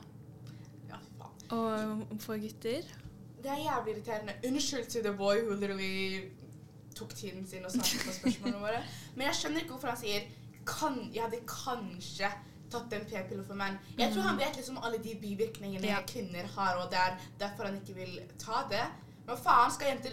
Ja, 0.90 1.00
faen. 1.18 1.48
Og 1.58 2.20
for 2.22 2.38
gutter. 2.38 2.86
Det 3.42 3.50
er 3.50 3.64
jævlig 3.64 3.96
irriterende. 3.96 4.38
Unnskyld 4.48 4.86
til 4.86 5.02
the 5.02 5.12
boy 5.16 5.42
who 5.42 5.54
literally 5.54 6.30
tok 6.94 7.14
tiden 7.14 7.46
sin 7.46 7.64
og 7.64 7.72
svarte 7.74 8.06
på 8.06 8.14
spørsmålene 8.20 8.62
våre. 8.62 8.84
Men 9.16 9.26
jeg 9.26 9.34
skjønner 9.40 9.64
ikke 9.64 9.74
hvorfor 9.74 9.88
han 9.88 10.00
sier 10.00 10.30
kan, 10.66 11.10
Jeg 11.14 11.22
hadde 11.24 11.40
kanskje 11.48 12.28
tatt 12.72 12.92
en 12.96 13.04
p-pille 13.08 13.44
for 13.46 13.54
menn. 13.58 13.78
Jeg 13.98 14.12
tror 14.14 14.22
han 14.26 14.38
vet 14.40 14.56
liksom 14.56 14.78
alle 14.82 14.98
de 15.04 15.14
bivirkningene 15.22 15.86
Ja. 15.90 16.00
kvinner 16.08 16.46
har, 16.56 16.76
og 16.82 16.90
det 16.90 16.98
er 16.98 17.18
derfor 17.40 17.64
han 17.70 17.76
ikke 17.80 17.94
vil 17.94 18.20
ta 18.38 18.64
det. 18.70 18.84
Men 19.26 19.36
faen 19.36 19.70
skal 19.70 19.92
jenter 19.94 20.10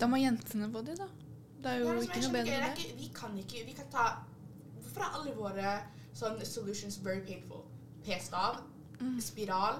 Da 0.00 0.06
må 0.10 0.16
jentene 0.18 0.70
få 0.72 0.82
det, 0.84 0.98
da. 0.98 1.06
Det 1.62 1.70
er 1.72 1.78
jo 1.78 1.86
Ja, 1.92 2.00
ikke 2.00 2.20
noe 2.20 2.32
bedre 2.32 2.56
enn 2.60 2.76
det. 2.76 2.90
Vi 2.98 3.10
kan 3.14 3.38
ikke 3.38 3.64
Vi 3.66 3.72
kan 3.72 3.86
ta 3.90 4.08
Hvorfor 4.82 5.00
er 5.00 5.14
alle 5.18 5.34
våre 5.34 5.78
sånn 6.14 6.44
solutions 6.46 6.98
very 7.04 7.20
painful? 7.20 7.64
P-stav, 8.04 8.60
Mm. 9.00 9.20
spiral, 9.20 9.78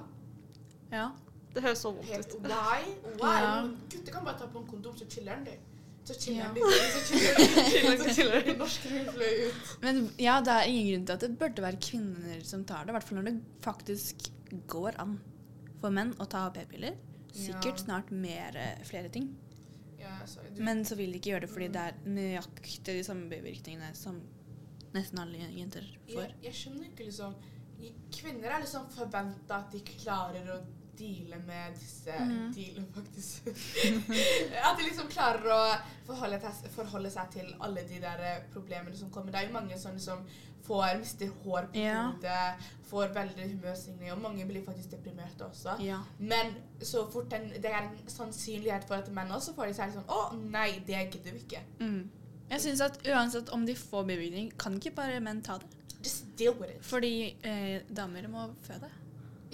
Ja. 0.92 1.10
Det 1.54 1.62
høres 1.62 1.78
så 1.78 1.92
vondt 1.92 2.34
ut. 2.34 2.42
why? 2.42 2.82
Why? 3.22 3.42
Ja. 3.42 3.68
Gutter 3.90 4.12
kan 4.12 4.24
bare 4.24 4.38
ta 4.38 4.46
på 4.46 4.58
en 4.58 4.66
kondom, 4.66 4.96
så 4.96 5.04
chiller 5.10 5.34
den, 5.36 5.44
de. 5.44 5.50
Så 6.04 6.12
chiller 6.20 6.44
Ja. 6.44 6.52
litt. 6.52 6.64
norske 8.60 8.88
hun 8.92 9.06
fløy 9.14 9.46
ut. 9.48 9.70
Men 9.82 10.02
ja, 10.20 10.34
det 10.44 10.52
er 10.52 10.68
ingen 10.68 10.90
grunn 10.90 11.06
til 11.08 11.14
at 11.16 11.22
det 11.24 11.38
burde 11.40 11.64
være 11.64 11.78
kvinner 11.80 12.42
som 12.44 12.64
tar 12.68 12.84
det. 12.84 12.92
I 12.92 12.96
hvert 12.98 13.06
fall 13.08 13.18
når 13.20 13.26
det 13.30 13.36
faktisk 13.64 14.16
går 14.70 14.92
an 15.00 15.16
for 15.80 15.90
menn 15.94 16.12
å 16.20 16.26
ta 16.30 16.44
p-piller. 16.54 16.94
Sikkert 17.34 17.78
Ja. 17.80 17.84
snart 17.86 18.10
mer, 18.14 18.54
eh, 18.56 18.84
flere 18.86 19.08
ting. 19.10 19.32
Ja, 19.98 20.20
sorry. 20.26 20.50
Du, 20.54 20.62
Men 20.62 20.84
så 20.84 20.94
vil 20.96 21.10
de 21.12 21.18
ikke 21.18 21.30
gjøre 21.32 21.40
det 21.46 21.50
fordi 21.50 21.68
det 21.72 21.80
er 21.80 21.92
nøyaktig 22.06 22.84
de 22.84 23.02
samme 23.04 23.28
bivirkningene 23.30 23.94
som 23.96 24.20
nesten 24.94 25.18
alle 25.18 25.38
jenter 25.38 25.82
får. 26.06 26.22
jeg, 26.22 26.34
jeg 26.42 26.52
skjønner 26.52 26.84
ikke 26.92 27.04
liksom 27.08 27.34
Kvinner 28.14 28.48
er 28.54 28.60
liksom 28.62 28.86
forventa 28.94 29.54
at 29.58 29.72
de 29.72 29.80
klarer 29.80 30.46
å 30.54 30.60
deale 30.98 31.38
med 31.46 31.76
disse 31.78 32.14
mm. 32.20 32.52
Deale, 32.54 32.84
faktisk. 32.94 33.46
at 34.68 34.78
de 34.78 34.86
liksom 34.88 35.10
klarer 35.12 35.46
å 35.54 35.60
forholde, 36.06 36.40
forholde 36.74 37.12
seg 37.12 37.30
til 37.36 37.52
alle 37.64 37.84
de 37.88 38.00
der 38.02 38.24
eh, 38.24 38.42
problemene 38.54 38.96
som 38.98 39.12
kommer. 39.14 39.32
Det 39.34 39.42
er 39.42 39.48
jo 39.48 39.56
mange 39.58 39.78
sånne 39.80 40.02
som 40.02 40.24
får, 40.64 40.98
mister 41.00 41.28
hår 41.44 41.68
på 41.72 41.78
Ja. 41.78 42.06
hodet, 42.08 42.66
får 42.88 43.12
veldig 43.12 43.48
humørsvingninger, 43.50 44.14
og 44.14 44.22
mange 44.22 44.46
blir 44.48 44.64
faktisk 44.64 44.90
deprimerte 44.96 45.44
også. 45.44 45.76
Ja. 45.84 46.00
Men 46.18 46.54
så 46.80 47.04
fort 47.12 47.30
den, 47.30 47.50
det 47.50 47.70
er 47.70 47.82
en 47.82 47.96
sannsynlighet 48.08 48.86
for 48.88 48.96
at 48.96 49.10
menn 49.12 49.32
også 49.32 49.54
får 49.54 49.70
de 49.70 49.78
seg 49.80 49.92
sånn 49.96 50.08
Å, 50.08 50.20
nei, 50.40 50.80
det 50.86 51.08
gidder 51.12 51.36
vi 51.36 51.44
ikke. 51.44 51.62
Mm. 51.80 52.02
Jeg 52.50 52.60
syns 52.60 52.80
at 52.84 52.98
uansett 53.08 53.48
om 53.52 53.64
de 53.66 53.74
får 53.76 54.04
bevilgning, 54.08 54.52
kan 54.60 54.76
ikke 54.76 54.94
bare 54.96 55.20
menn 55.20 55.42
ta 55.44 55.58
det. 55.58 55.70
Just 56.04 56.36
deal 56.36 56.52
with 56.60 56.70
it. 56.70 56.82
Fordi 56.84 57.36
eh, 57.42 57.80
damer 57.88 58.28
må 58.28 58.50
føde. 58.66 58.90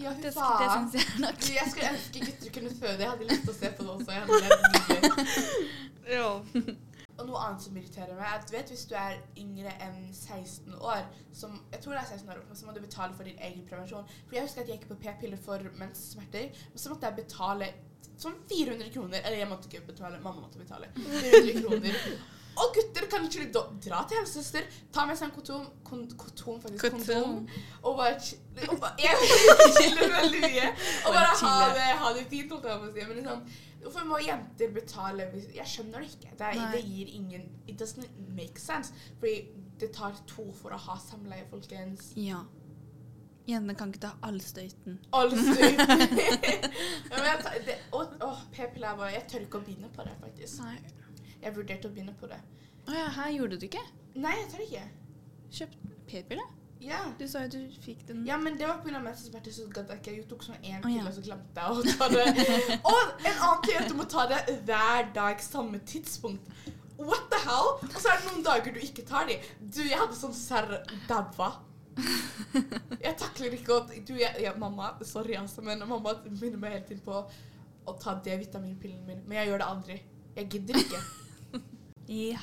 Ja, 0.00 0.12
hun 0.14 0.22
Det, 0.22 0.34
det 0.34 0.68
syns 0.74 0.94
jeg 0.98 1.24
nok. 1.24 1.48
Jeg 1.54 1.72
skulle 1.72 1.90
ønske 1.94 2.26
gutter 2.26 2.54
kunne 2.58 2.70
føde. 2.76 3.00
Jeg 3.04 3.10
hadde 3.10 3.26
lyst 3.32 3.42
til 3.46 3.52
å 3.52 3.58
se 3.58 3.72
på 3.76 3.86
det 3.86 3.90
også. 3.96 4.10
Jeg 4.12 4.22
hadde. 4.22 5.26
Ja. 6.10 6.30
Og 7.20 7.26
noe 7.28 7.40
annet 7.44 7.62
som 7.62 7.76
irriterer 7.76 8.16
meg, 8.16 8.24
er 8.24 8.38
at 8.38 8.48
du 8.48 8.54
vet 8.54 8.70
hvis 8.72 8.86
du 8.88 8.94
er 8.98 9.18
yngre 9.38 9.74
enn 9.84 9.98
16 10.08 10.72
år, 10.80 11.04
som, 11.36 11.58
jeg 11.74 11.82
tror 11.84 11.94
det 11.94 12.00
er 12.00 12.08
16 12.16 12.32
år, 12.32 12.40
så 12.56 12.66
må 12.66 12.74
du 12.74 12.80
betale 12.80 13.14
for 13.18 13.28
din 13.28 13.38
egen 13.46 13.66
prevensjon. 13.68 14.08
For 14.24 14.38
jeg 14.38 14.48
husker 14.48 14.64
at 14.64 14.72
jeg 14.72 14.80
gikk 14.80 14.88
på 14.88 14.98
p-piller 15.04 15.42
for 15.44 15.68
menssmerter, 15.78 16.48
men 16.72 16.82
så 16.82 16.92
måtte 16.92 17.10
jeg 17.10 17.20
betale 17.20 17.70
sånn 18.20 18.40
400 18.48 18.90
kroner. 18.94 19.20
Eller 19.20 19.42
jeg 19.42 19.50
måtte 19.52 19.68
ikke 19.68 19.84
betale, 19.92 20.20
mamma 20.24 20.46
måtte 20.46 20.62
betale. 20.62 20.90
400 20.96 21.60
kroner. 21.60 22.00
Og 22.58 22.74
gutter 22.74 23.06
kan 23.10 23.24
ikke 23.24 23.46
dra 23.52 24.00
til 24.08 24.18
helsesøster, 24.18 24.66
ta 24.92 25.04
med 25.06 25.16
seg 25.16 25.28
en 25.28 25.34
kotom 25.36 25.66
kon, 25.86 26.02
Kotom, 26.18 26.58
faktisk, 26.60 26.82
Kotom. 26.82 27.46
og 27.82 27.96
bare, 27.96 28.18
chille 29.78 30.08
veldig 30.12 30.40
mye. 30.44 30.68
Og 31.06 31.14
bare 31.14 31.34
ha 31.40 31.56
det, 31.74 31.88
ha 32.02 32.12
det 32.16 32.26
fint, 32.30 32.52
holdt 32.52 32.68
jeg 32.68 32.82
på 32.82 32.88
å 32.88 32.92
si. 32.94 33.06
Men 33.06 33.16
liksom, 33.20 33.42
hvorfor 33.84 34.06
må 34.10 34.18
jenter 34.24 34.72
betale 34.76 35.28
Jeg 35.54 35.66
skjønner 35.72 36.04
det 36.04 36.10
ikke. 36.14 36.34
Det, 36.40 36.52
det 36.74 36.84
gir 36.84 37.12
ingen 37.16 37.46
It 37.66 37.80
doesn't 37.80 38.08
make 38.36 38.60
sense. 38.60 38.92
Fordi 39.20 39.36
det 39.80 39.92
tar 39.96 40.12
to 40.28 40.50
for 40.52 40.74
å 40.76 40.80
ha 40.88 40.98
samleie, 41.00 41.46
folkens. 41.50 42.10
Ja. 42.20 42.42
Jentene 43.48 43.74
kan 43.74 43.90
ikke 43.90 44.02
ta 44.04 44.10
all 44.28 44.36
støyten. 44.44 44.98
All 45.16 45.30
støyten. 45.46 46.04
ja, 47.10 47.16
men 47.16 47.28
jeg 47.30 47.64
det- 47.66 47.78
og- 47.96 48.18
Åh, 48.20 48.42
p-piller 48.52 48.92
er 48.92 48.96
bare 49.00 49.12
Jeg 49.16 49.24
tør 49.32 49.46
ikke 49.46 49.58
å 49.62 49.64
begynne 49.64 49.88
på 49.96 50.04
det, 50.06 50.12
faktisk. 50.20 50.60
Nei. 50.66 50.76
Jeg 51.40 51.56
vurderte 51.56 51.88
å 51.88 51.92
begynne 51.94 52.14
på 52.20 52.28
det. 52.30 52.40
Å 52.88 52.96
ja, 52.96 53.10
her 53.16 53.34
gjorde 53.34 53.60
du 53.60 53.68
ikke? 53.68 53.82
Nei, 54.20 54.32
jeg 54.42 54.48
tør 54.52 54.64
ikke. 54.66 54.86
Kjøpt 55.58 55.92
p-pille? 56.10 56.46
Ja. 56.80 57.00
Du 57.18 57.26
sa 57.28 57.44
jo 57.44 57.50
du 57.52 57.80
fikk 57.84 58.06
den. 58.08 58.22
Ja, 58.26 58.38
men 58.40 58.56
det 58.58 58.66
var 58.68 58.80
pga. 58.80 59.00
mensensmerter, 59.04 59.52
så 59.52 59.66
gadd 59.68 59.90
jeg 59.92 60.00
ikke. 60.00 60.14
Jeg 60.16 60.28
tok 60.30 60.44
sånn 60.46 60.60
én 60.64 60.84
pille, 60.84 61.04
og 61.04 61.16
så 61.16 61.24
glemte 61.24 61.64
jeg 61.64 61.76
å 61.76 61.96
ta 62.00 62.08
det. 62.12 62.26
Og 62.90 63.26
en 63.28 63.34
annen 63.34 63.64
ting 63.66 63.74
er 63.76 63.82
at 63.84 63.90
du 63.92 63.96
må 63.98 64.06
ta 64.08 64.26
det 64.30 64.40
hver 64.68 65.10
dag 65.16 65.42
samme 65.44 65.80
tidspunkt. 65.92 66.48
What 67.00 67.28
the 67.32 67.40
hell? 67.44 67.74
Og 67.84 67.98
så 68.00 68.12
er 68.12 68.20
det 68.20 68.30
noen 68.30 68.44
dager 68.44 68.76
du 68.76 68.80
ikke 68.84 69.04
tar 69.08 69.28
de. 69.28 69.36
Du, 69.60 69.82
jeg 69.84 69.96
hadde 69.96 70.16
sånn 70.16 70.36
serr 70.36 70.80
dabba. 71.08 71.52
Jeg 73.00 73.12
takler 73.20 73.54
ikke 73.54 73.74
å 73.76 73.80
Du, 74.06 74.14
jeg, 74.16 74.32
jeg, 74.40 74.52
mamma, 74.58 74.94
sorry 75.04 75.36
altså, 75.36 75.60
men 75.64 75.82
mamma 75.84 76.14
minner 76.24 76.60
meg 76.60 76.78
hele 76.78 76.86
tiden 76.88 77.02
på 77.04 77.18
å 77.20 77.96
ta 78.00 78.16
D-vitaminpillen 78.24 79.04
min. 79.04 79.24
Men 79.26 79.42
jeg 79.42 79.52
gjør 79.52 79.62
det 79.62 79.68
aldri. 79.68 79.98
Jeg 80.36 80.48
gidder 80.54 80.80
ikke. 80.80 81.00
Ja. 82.10 82.40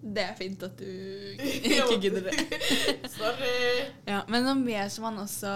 Det 0.00 0.22
er 0.24 0.36
fint 0.38 0.62
at 0.64 0.78
du 0.80 0.86
ikke 1.36 1.98
gidder 2.00 2.30
det. 2.30 2.36
Sorry. 3.18 3.90
Ja, 4.08 4.22
men 4.32 4.46
noe 4.46 4.56
mer 4.56 4.88
som 4.92 5.10
han 5.10 5.20
også 5.20 5.50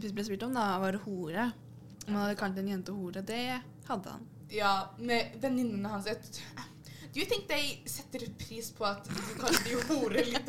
ble 0.00 0.24
spurt 0.26 0.42
om, 0.48 0.56
da, 0.56 0.66
var 0.82 0.98
hore. 1.04 1.50
Om 2.04 2.12
han 2.16 2.22
hadde 2.24 2.38
kalt 2.40 2.58
en 2.60 2.70
jente 2.74 2.94
hore. 2.96 3.22
Det 3.24 3.42
hadde 3.88 4.16
han. 4.16 4.26
Ja, 4.54 4.74
med 4.98 5.36
venninnene 5.42 5.88
hans. 5.92 6.08
Do 7.14 7.20
you 7.20 7.26
think 7.30 7.46
they 7.46 7.76
setter 7.86 8.24
pris 8.40 8.72
på 8.74 8.82
at 8.88 9.06
du 9.06 9.18
kaller 9.38 9.60
de 9.62 9.76
hore 9.86 10.22
litt, 10.26 10.48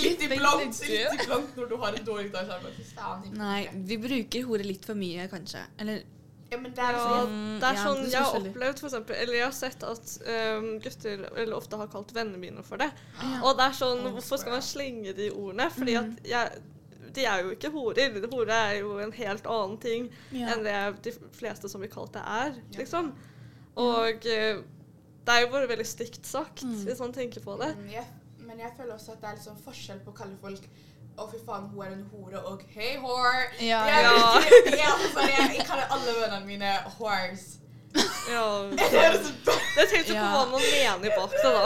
litt 0.00 0.22
iblant? 0.24 0.78
Litt 0.88 1.20
iblant 1.26 1.58
når 1.58 1.68
du 1.68 1.74
har 1.82 1.98
en 1.98 2.06
dårlig 2.06 2.30
dag? 2.32 2.46
så 2.48 2.56
er 2.56 2.62
det 2.62 2.70
bare, 2.70 2.76
"Fy 2.78 2.86
faen, 2.96 3.22
de 3.26 3.32
Nei, 3.36 3.58
vi 3.90 3.98
bruker 4.00 4.46
hore 4.48 4.64
litt 4.64 4.88
for 4.88 4.96
mye, 4.96 5.28
kanskje. 5.28 5.60
Eller 5.76 6.06
Ja, 6.50 6.58
men 6.58 6.72
det 6.74 6.78
er 6.78 6.92
Ja, 6.92 7.24
Mm, 7.26 7.58
det 7.60 7.68
er 7.68 7.80
sånn 7.82 8.04
jeg 8.10 8.22
har 8.22 8.36
opplevd, 8.38 8.78
for 8.78 8.86
eksempel, 8.88 9.16
eller 9.22 9.34
jeg 9.34 9.44
har 9.44 9.52
sett 9.56 9.82
at 9.82 10.12
um, 10.58 10.68
gutter 10.80 11.24
eller 11.36 11.56
ofte 11.56 11.76
har 11.80 11.88
kalt 11.88 12.12
vennene 12.14 12.38
mine 12.38 12.62
for 12.62 12.76
det. 12.78 12.90
Og 13.42 13.56
det 13.58 13.64
er 13.66 13.72
sånn, 13.80 14.04
hvorfor 14.14 14.38
skal 14.38 14.52
man 14.52 14.62
slenge 14.62 15.12
de 15.16 15.30
ordene? 15.32 15.70
Fordi 15.70 15.96
Mhm. 15.96 16.12
at 16.12 16.26
jeg, 16.30 16.62
de 17.16 17.24
er 17.24 17.42
jo 17.42 17.50
ikke 17.50 17.70
horer. 17.72 18.28
Hore 18.30 18.52
er 18.52 18.78
jo 18.80 18.98
en 18.98 19.12
helt 19.12 19.46
annen 19.46 19.78
ting 19.80 20.10
ja. 20.32 20.52
enn 20.54 20.62
det 20.62 21.02
de 21.02 21.12
fleste 21.32 21.68
som 21.68 21.80
blir 21.80 21.90
kalt 21.90 22.12
det 22.12 22.22
er, 22.22 22.54
Ja. 22.72 22.78
liksom. 22.78 23.12
Og 23.76 24.14
øh, 24.26 24.62
det 25.26 25.34
er 25.34 25.40
jo 25.40 25.48
bare 25.50 25.68
veldig 25.68 25.86
stygt 25.86 26.26
sagt, 26.26 26.62
Mm. 26.62 26.84
hvis 26.84 27.00
man 27.00 27.12
tenker 27.12 27.40
på 27.40 27.58
det. 27.58 27.74
Mm, 27.76 27.90
jeg, 27.90 28.04
Men 28.38 28.58
jeg 28.60 28.70
føler 28.76 28.94
også 28.94 29.12
at 29.12 29.20
det 29.20 29.28
er 29.30 29.34
liksom 29.34 29.56
forskjell 29.64 29.98
på 30.04 30.12
å 30.12 30.16
kalle 30.16 30.36
folk 30.40 30.68
å, 31.16 31.26
fy 31.32 31.38
faen, 31.46 31.68
hun 31.72 31.84
er 31.86 31.92
en 31.96 32.06
hore, 32.12 32.40
og 32.50 32.64
hei, 32.74 32.96
whore. 33.02 33.46
Ja, 33.60 33.82
Jeg, 33.88 34.08
ja. 34.08 34.40
jeg, 34.76 34.88
altså, 34.94 35.20
jeg, 35.30 35.54
jeg 35.58 35.66
kaller 35.68 35.86
alle 35.96 36.16
vennene 36.22 36.46
mine 36.48 36.74
whores. 36.98 37.46
Ja. 38.28 38.42
Det 38.76 38.86
høres 38.92 39.28
Jeg 39.76 39.88
tenkte 39.88 40.16
på 40.18 40.24
hva 40.32 40.40
man 40.50 40.60
mener 40.60 41.12
bak 41.16 41.32
det, 41.32 41.42
da. 41.44 41.60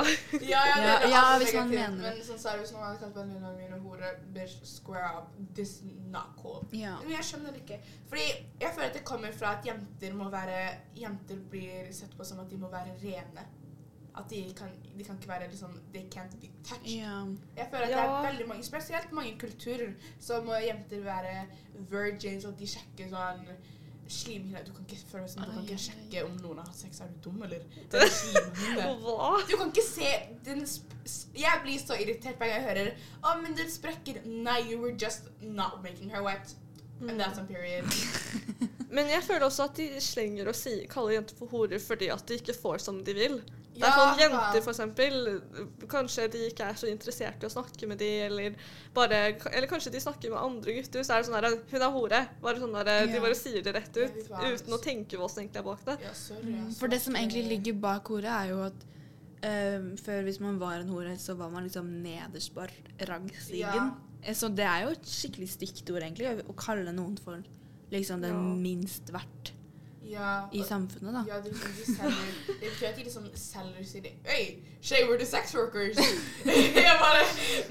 Ja, 0.47 0.61
ja, 0.69 0.75
det 0.76 0.87
Ja, 0.87 0.97
er 0.99 1.09
ja, 1.11 1.23
hvis 1.40 1.54
man 1.57 1.71
mener. 1.73 1.97
Men 2.04 2.21
sånn 2.26 2.38
seriøst, 2.38 2.75
når 2.75 2.83
man 2.83 2.88
hadde 2.92 3.00
kalt 3.02 3.16
vennene 3.19 3.50
mine 3.57 3.78
hore, 3.83 4.11
bitch, 4.37 4.61
square 4.69 5.11
up. 5.19 5.33
This 5.57 5.73
is 5.80 5.97
not 6.12 6.37
cool. 6.38 6.62
ja. 6.76 6.92
Men 7.02 7.16
jeg 7.16 7.26
skjønner 7.33 7.57
det 7.57 7.64
ikke. 7.64 7.80
Fordi 8.12 8.26
jeg 8.62 8.75
føler 8.76 8.90
at 8.92 8.99
det 9.00 9.04
kommer 9.11 9.35
fra 9.40 9.57
at 9.59 9.66
jenter 9.66 10.14
må 10.21 10.28
være 10.30 10.61
Jenter 11.00 11.40
blir 11.50 11.90
sett 11.97 12.14
på 12.19 12.26
som 12.28 12.42
at 12.45 12.50
de 12.52 12.61
må 12.62 12.71
være 12.71 12.95
rene. 13.02 13.47
At 14.21 14.31
de 14.31 14.41
kan, 14.57 14.71
de 14.99 15.05
kan 15.05 15.19
ikke 15.19 15.29
være 15.29 15.49
liksom 15.50 15.75
They 15.95 16.05
can't 16.15 16.37
be 16.41 16.50
touched. 16.65 16.93
Yeah. 16.93 17.27
Jeg 17.57 17.69
føler 17.71 17.85
at 17.85 17.91
det 17.91 17.99
er 17.99 18.31
veldig 18.31 18.49
mange, 18.49 18.65
spesielt 18.65 19.12
mange 19.12 19.35
kulturer, 19.41 19.93
så 20.21 20.41
må 20.45 20.55
jenter 20.55 21.05
være 21.05 21.47
virgins, 21.91 22.45
og 22.45 22.59
de 22.59 22.69
sjekker 22.69 23.12
sånn 23.12 23.45
Slimhinne 24.11 24.65
Du 24.67 24.73
kan 24.75 24.87
ikke 24.89 25.05
føle 25.07 25.29
som 25.31 25.45
du 25.45 25.53
kan 25.53 25.62
ikke 25.62 25.79
sjekke 25.79 26.25
om 26.27 26.33
noen 26.43 26.59
har 26.59 26.67
hatt 26.67 26.79
sex. 26.81 26.99
Er 27.00 27.12
du 27.12 27.29
dum, 27.31 27.43
eller? 27.47 27.62
Det 27.93 28.00
er 28.03 28.11
slimhinne. 28.11 28.89
Du 29.50 29.55
kan 29.57 29.71
ikke 29.71 29.87
se 29.87 30.11
den 30.47 30.65
sp 30.67 30.97
Jeg 31.39 31.62
blir 31.62 31.79
så 31.79 31.95
irritert 31.95 32.41
hver 32.41 32.50
gang 32.50 32.59
jeg 32.59 32.67
hører 32.67 32.91
Å, 33.23 33.37
men 33.43 33.55
den 33.57 33.71
sprekker. 33.71 34.21
Nei, 34.27 34.59
you 34.67 34.81
were 34.83 34.97
just 34.99 35.31
not 35.41 35.79
making 35.83 36.11
her 36.11 36.27
wet. 36.27 36.57
And 37.00 37.21
that's 37.21 37.39
a 37.39 37.45
period. 37.45 37.87
Men 38.91 39.07
jeg 39.07 39.23
føler 39.23 39.47
også 39.47 39.69
at 39.71 39.79
de 39.79 39.87
slenger 40.03 40.49
og 40.50 40.57
sier, 40.59 40.83
kaller 40.91 41.15
jenter 41.15 41.37
for 41.39 41.53
horer 41.55 41.81
fordi 41.81 42.11
at 42.12 42.25
de 42.29 42.37
ikke 42.41 42.57
får 42.59 42.83
som 42.83 42.99
de 43.07 43.15
vil. 43.17 43.39
Det 43.81 43.89
er 43.89 43.97
sånn 43.97 44.19
Jenter, 44.21 44.61
for 44.67 44.73
eksempel, 44.75 45.15
kanskje 45.89 46.27
de 46.35 46.43
ikke 46.51 46.67
er 46.69 46.75
så 46.79 46.87
interessert 46.91 47.43
i 47.43 47.47
å 47.49 47.53
snakke 47.53 47.89
med 47.89 47.99
de, 48.03 48.11
eller 48.27 48.55
bare 48.95 49.21
Eller 49.53 49.67
kanskje 49.71 49.93
de 49.95 50.01
snakker 50.05 50.31
med 50.35 50.39
andre 50.39 50.75
gutter, 50.77 51.03
så 51.07 51.15
er 51.17 51.23
det 51.23 51.31
sånn 51.31 51.39
her 51.39 51.57
Hun 51.71 51.83
er 51.87 51.91
hore. 51.97 52.21
Bare 52.43 52.61
sånn 52.61 52.77
der, 52.77 53.07
De 53.11 53.21
bare 53.25 53.35
sier 53.39 53.63
det 53.65 53.75
rett 53.75 53.97
ut, 53.97 54.21
uten 54.29 54.77
å 54.77 54.81
tenke 54.85 55.17
hva 55.19 55.29
som 55.31 55.43
egentlig 55.43 55.63
er 55.63 55.67
bak 55.71 55.85
det. 55.89 55.99
Ja, 56.05 56.13
sorry. 56.15 56.53
Mm. 56.61 56.71
For 56.79 56.89
det 56.93 57.01
som 57.01 57.15
egentlig 57.17 57.47
ligger 57.49 57.81
bak 57.81 58.07
hore, 58.13 58.29
er 58.29 58.51
jo 58.53 58.61
at 58.69 58.87
eh, 59.43 59.81
før 60.05 60.23
hvis 60.27 60.41
man 60.45 60.59
var 60.61 60.81
en 60.83 60.89
hore, 60.93 61.17
så 61.19 61.35
var 61.39 61.49
man 61.51 61.65
liksom 61.65 61.89
nederst 62.05 62.53
på 62.55 62.67
rangstigen. 63.09 63.95
Eh, 64.23 64.35
Så 64.35 64.49
det 64.55 64.67
er 64.69 64.83
jo 64.85 64.91
et 64.93 65.07
skikkelig 65.09 65.49
stygt 65.57 65.89
ord, 65.91 66.03
egentlig, 66.03 66.29
å- 66.29 66.51
å 66.53 66.57
kalle 66.57 66.93
noen 66.93 67.17
for 67.19 67.41
liksom 67.91 68.21
den 68.21 68.31
Ja. 68.37 68.55
minst 68.61 69.09
verdt 69.11 69.53
Ja, 70.11 70.49
i 70.52 70.62
samfunnet, 70.67 71.14
da. 71.14 71.25
Ja, 71.29 71.40
de, 71.45 71.50
de 71.55 71.85
selger 71.87 72.31
Det 72.49 72.69
betyr 72.73 72.87
at 72.88 72.97
de 72.99 73.05
liksom 73.07 73.26
selger 73.38 73.85
sine 73.87 74.12
Hei, 74.26 74.59
shaver 74.83 75.12
we're 75.12 75.19
the 75.19 75.26
sex 75.26 75.55
workers. 75.55 75.97
jeg 76.85 76.97
bare 77.00 77.25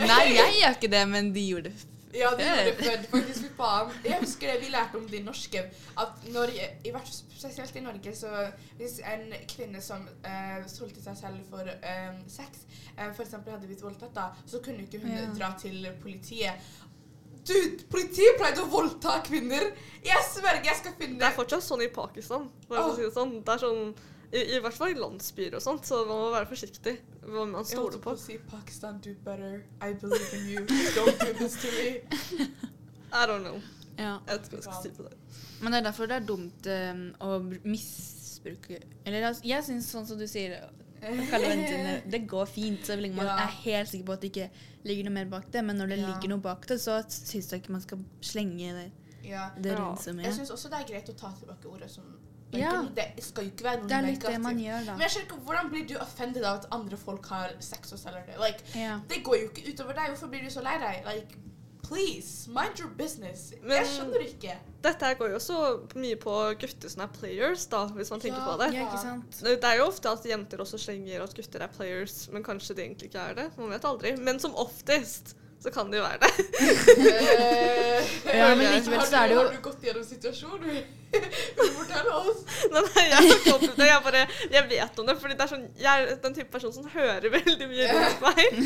Nei, 0.08 0.25
jeg 0.38 0.60
gjør 0.62 0.77
ikke 0.77 0.91
det, 0.96 1.05
men 1.12 1.34
de 1.36 1.48
gjorde 1.50 1.74
det. 1.74 1.88
Ja, 2.13 2.29
de 2.38 2.43
gjorde 2.43 2.65
det 2.65 2.75
før. 2.86 3.03
Faktisk, 3.12 3.43
fy 3.43 3.50
faen. 3.58 3.91
Jeg 4.05 4.17
husker 4.24 4.51
det 4.53 4.62
vi 4.63 4.72
lærte 4.74 4.98
om 4.98 5.08
det 5.10 5.19
i 5.19 5.24
norsken. 5.24 5.67
At 6.00 6.24
når, 6.34 6.53
i 6.86 6.93
hvert 6.96 7.12
spesielt 7.12 7.75
i 7.75 7.84
Norge, 7.86 8.15
så 8.15 8.31
hvis 8.79 9.00
en 9.13 9.34
kvinne 9.51 9.81
som 9.81 10.08
uh, 10.25 10.58
solgte 10.67 11.03
seg 11.03 11.17
selv 11.19 11.43
for 11.51 11.69
eh, 11.69 12.15
sex, 12.27 12.63
uh, 12.98 13.12
for 13.13 13.24
eksempel 13.25 13.53
hadde 13.53 13.69
blitt 13.69 13.84
voldtatt, 13.84 14.15
da, 14.15 14.29
så 14.48 14.62
kunne 14.65 14.88
ikke 14.88 15.03
hun 15.03 15.12
Ja. 15.13 15.27
dra 15.38 15.53
til 15.62 15.86
politiet. 16.01 16.72
Dude, 17.50 17.88
politiet 17.89 18.38
pleide 18.38 18.62
å 18.62 18.70
voldta 18.70 19.20
kvinner! 19.25 19.72
Jeg 20.06 20.25
sverger, 20.29 20.70
jeg 20.70 20.77
skal 20.79 20.94
finne 21.00 21.18
Det 21.20 21.27
er 21.27 21.36
fortsatt 21.36 21.65
sånn 21.65 21.82
i 21.84 21.89
Pakistan. 21.91 22.46
Å 22.70 22.86
si 22.94 23.03
det 23.03 23.12
sånn. 23.15 23.39
Det 23.46 23.56
er 23.56 23.63
sånn 23.63 23.94
i, 24.29 24.44
I 24.56 24.60
hvert 24.62 24.75
fall 24.77 24.94
i 24.94 24.98
landsbyer 25.00 25.56
og 25.58 25.63
sånt, 25.63 25.88
så 25.89 26.03
man 26.06 26.20
må 26.22 26.27
være 26.36 26.46
forsiktig 26.51 27.00
hva 27.24 27.48
man 27.50 27.63
Jeg 27.63 27.72
stoler 27.72 27.96
holdt 27.96 28.03
på. 28.03 28.12
på 28.12 28.13
å 28.13 28.22
si 28.22 28.38
Pakistan, 28.51 29.00
do 29.01 29.15
better. 29.25 29.63
I 29.82 29.96
believe 29.98 30.38
in 30.38 30.48
you. 30.51 30.65
Don't 30.94 31.18
do 31.24 31.34
this 31.41 31.58
to 31.63 31.72
me. 31.74 32.46
I 33.20 33.25
don't 33.25 33.41
know. 33.41 33.58
Ja. 33.98 34.20
Jeg 34.27 34.38
vet 34.38 34.46
ikke 34.46 34.60
hva 34.60 34.62
jeg 34.62 34.68
skal 34.68 34.84
si 34.86 34.94
på 34.96 35.08
det. 35.08 35.18
Men 35.60 35.74
det 35.74 35.82
er 35.82 35.88
derfor 35.89 36.12
det 36.12 36.20
er 36.20 36.27
dumt 36.29 36.70
um, 36.72 37.01
å 37.25 37.32
misbruke 37.68 38.77
Eller 39.03 39.25
altså, 39.27 39.44
jeg 39.50 39.65
syns 39.65 39.89
sånn 39.91 40.06
som 40.08 40.22
du 40.22 40.24
sier 40.29 40.56
Det 41.01 42.22
går 42.27 42.46
fint 42.46 42.86
så 42.86 42.96
lenge 43.00 43.15
man 43.15 43.25
Ja. 43.25 43.36
er 43.44 43.48
helt 43.63 43.89
sikker 43.89 44.06
på 44.06 44.13
at 44.13 44.22
det 44.22 44.32
ikke 44.34 44.50
ligger 44.86 45.03
noe 45.10 45.13
mer 45.13 45.25
bak 45.25 45.51
det. 45.51 45.63
Men 45.65 45.77
når 45.77 45.88
det 45.89 46.00
Ja. 46.00 46.08
ligger 46.08 46.29
noe 46.29 46.39
bak 46.39 46.65
det, 46.68 46.79
så 46.82 47.03
syns 47.10 47.51
jeg 47.51 47.62
ikke 47.63 47.72
man 47.72 47.82
skal 47.82 47.98
slenge 48.22 48.74
det, 48.74 48.91
Ja. 49.24 49.50
det 49.62 49.77
rundt 49.79 50.00
så 50.00 50.06
Jeg 50.08 50.15
mye. 50.15 50.32
syns 50.34 50.51
også 50.51 50.70
det 50.70 50.79
er 50.79 50.94
greit 50.94 51.10
å 51.10 51.15
ta 51.18 51.32
tilbake 51.32 51.65
ordet 51.72 51.89
som 51.89 52.03
Ja. 52.51 52.82
Det 52.96 53.24
skal 53.24 53.44
jo 53.44 53.50
ikke 53.51 53.63
være 53.63 53.77
noe 53.82 53.88
Det 53.88 53.91
er 53.98 54.01
litt 54.01 54.20
negativt. 54.20 54.32
det 54.34 54.41
man 54.41 54.58
gjør, 54.58 54.86
da. 54.86 54.91
Men 54.94 55.01
jeg 55.01 55.10
skjønner 55.12 55.25
ikke, 55.27 55.39
hvordan 55.46 55.70
blir 55.70 55.88
du 55.88 55.96
offended 55.98 56.44
av 56.44 56.58
at 56.58 56.65
andre 56.72 56.98
folk 56.98 57.25
har 57.27 57.51
sex 57.60 57.91
og 57.94 58.00
selger 58.00 58.25
det? 58.25 58.39
Like, 58.39 58.60
Ja. 58.75 59.00
det 59.08 59.24
går 59.24 59.36
jo 59.41 59.50
ikke 59.50 59.68
utover 59.74 59.94
deg. 59.94 60.10
Hvorfor 60.10 60.27
blir 60.29 60.41
du 60.41 60.50
så 60.50 60.63
lei 60.63 60.77
deg? 60.79 61.06
Like, 61.06 61.36
please, 61.89 62.48
mind 62.53 62.77
your 62.79 62.89
business. 62.96 63.50
Men- 63.63 63.79
jeg 63.81 63.88
skjønner 63.96 64.22
ikke. 64.27 64.55
Dette 64.86 65.10
går 65.19 65.34
jo 65.34 65.36
også 65.39 65.58
mye 66.00 66.15
på 66.22 66.36
gutter 66.62 66.89
som 66.93 67.01
er 67.03 67.10
players, 67.17 67.65
da, 67.72 67.81
hvis 67.98 68.12
man 68.13 68.22
tenker 68.24 68.39
Ja. 68.39 68.46
på 68.46 68.58
det. 68.62 68.69
ja, 68.77 68.86
ikke 68.86 69.01
sant? 69.01 69.41
Det 69.43 69.63
er 69.63 69.77
jo 69.81 69.88
ofte 69.89 70.10
at 70.13 70.24
jenter 70.29 70.62
også 70.63 70.77
slenger 70.79 71.24
at 71.25 71.34
gutter 71.36 71.65
er 71.65 71.67
players, 71.74 72.29
men 72.31 72.43
kanskje 72.46 72.75
de 72.77 72.86
egentlig 72.86 73.10
ikke 73.12 73.19
er 73.31 73.34
det. 73.41 73.50
Man 73.58 73.69
vet 73.74 73.84
aldri. 73.89 74.15
Men 74.17 74.39
som 74.39 74.53
oftest 74.55 75.34
så 75.60 75.74
kan 75.74 75.89
de 75.91 75.98
jo 75.98 76.03
være 76.03 76.19
det. 76.24 76.31
Eh, 78.29 78.38
Ja, 78.38 78.55
men 78.55 78.65
likevel 78.74 79.00
har, 79.00 79.05
så 79.10 79.17
er 79.24 79.27
du, 79.27 79.34
det 79.34 79.36
jo 79.36 79.43
har 79.43 79.53
du 79.55 79.62
gått 79.65 79.81
gjennom 79.84 80.05
situasjonen? 80.08 80.84
Oss? 82.10 82.44
Nei, 82.74 82.82
nei, 82.84 83.04
jeg 83.10 83.16
har 83.16 83.28
ikke 83.34 83.54
ut 83.56 83.63
det. 83.78 83.86
Jeg, 83.88 84.01
bare, 84.06 84.20
jeg 84.54 84.63
vet 84.70 85.00
om 85.01 85.08
det. 85.08 85.16
fordi 85.22 85.36
det 85.39 85.44
er 85.46 85.50
sånn, 85.51 85.63
Jeg 85.80 86.04
er 86.04 86.20
den 86.24 86.36
type 86.36 86.51
person 86.54 86.74
som 86.75 86.86
hører 86.94 87.25
veldig 87.34 87.68
mye 87.72 87.88
rundt 87.89 88.24
meg. 88.24 88.60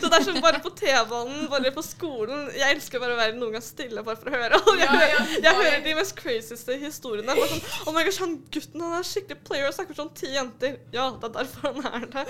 Så 0.00 0.08
det 0.10 0.18
er 0.18 0.24
sånn 0.26 0.38
bare 0.44 0.60
på 0.64 0.72
T-banen, 0.78 1.46
bare 1.52 1.72
på 1.74 1.84
skolen 1.84 2.46
Jeg 2.56 2.76
elsker 2.76 3.02
bare 3.02 3.16
å 3.16 3.18
være 3.20 3.36
noen 3.36 3.56
gang 3.56 3.64
stille 3.64 4.04
bare 4.06 4.18
for 4.20 4.30
å 4.30 4.34
høre. 4.36 4.60
Og 4.62 4.80
jeg, 4.80 4.88
Ja, 4.88 4.92
ja, 4.92 5.12
hører, 5.12 5.34
jeg 5.46 5.58
hører 5.60 5.84
de 5.86 5.94
mest 5.98 6.14
crazyste 6.18 6.78
historiene. 6.82 7.36
Bare 7.38 7.50
sånn, 7.52 7.64
oh 7.86 7.96
my 7.96 8.04
gosh, 8.08 8.20
han 8.24 8.36
gutten 8.54 8.84
han 8.86 8.96
er 8.98 9.08
skikkelig 9.10 9.40
player 9.48 9.68
og 9.70 9.76
snakker 9.78 9.98
sånn 10.00 10.12
ti 10.18 10.32
jenter. 10.34 10.78
Ja, 10.96 11.08
det 11.22 11.30
er 11.30 11.36
derfor 11.40 11.70
han 11.70 11.90
er 11.92 12.08
det. 12.16 12.24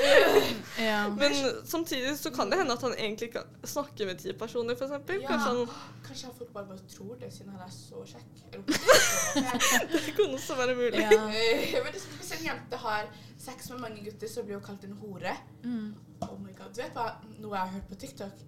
Men 1.21 1.39
samtidig 1.69 2.17
så 2.21 2.33
kan 2.35 2.51
det 2.53 2.61
hende 2.63 2.77
at 2.79 2.83
han 2.87 2.97
egentlig 2.99 3.31
ikke 3.33 3.45
snakker 3.69 4.11
med 4.11 4.21
ti 4.23 4.35
personer, 4.39 4.77
f.eks. 4.79 4.97
Kanskje 5.07 5.49
han 5.49 5.65
Kanskje 6.03 6.33
folk 6.35 6.51
bare, 6.53 6.67
bare 6.73 6.83
tror 6.91 7.15
det, 7.21 7.29
siden 7.33 7.53
han 7.55 7.63
er 7.63 7.71
så 7.73 8.03
kjekk. 8.05 8.31
Eller- 8.53 9.51
Det 9.93 10.15
kunne 10.17 10.35
også 10.39 10.55
være 10.57 10.75
mulig. 10.79 11.01
ja. 11.03 11.21
Men 11.85 11.93
hvis 11.93 12.33
en 12.39 12.47
jente 12.47 12.77
har 12.87 13.07
sex 13.39 13.71
med 13.71 13.79
mange 13.79 14.05
gutter, 14.05 14.29
så 14.29 14.43
blir 14.47 14.55
hun 14.59 14.65
kalt 14.65 14.85
en 14.85 14.97
hore. 15.03 15.37
Mm. 15.65 15.95
Oh 16.23 16.41
my 16.41 16.53
god, 16.59 16.71
Du 16.75 16.83
vet 16.83 16.97
hva 16.97 17.07
noe 17.39 17.57
jeg 17.57 17.61
har 17.67 17.73
hørt 17.77 17.89
på 17.91 17.99
TikTok? 18.05 18.43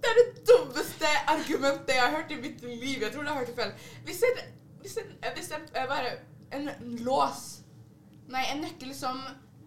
Det 0.00 0.08
er 0.10 0.16
det 0.18 0.42
dummeste 0.48 1.08
argumentet 1.28 1.94
jeg 1.94 2.02
har 2.02 2.14
hørt 2.16 2.30
i 2.32 2.40
mitt 2.40 2.62
liv. 2.64 3.02
Jeg 3.02 3.12
tror 3.12 3.22
jeg 3.22 3.32
har 3.32 3.38
hørt 3.38 3.50
det 3.52 3.56
feil. 3.56 3.72
Hvis 4.04 4.22
en, 4.28 4.38
hvis 4.80 4.96
en, 5.02 5.10
hvis 5.36 5.50
en 5.56 5.66
eh, 5.76 5.88
bare 5.88 6.12
en 6.56 6.70
lås 7.04 7.42
Nei, 8.30 8.44
en 8.52 8.60
nøkkel 8.62 8.92
som 8.94 9.18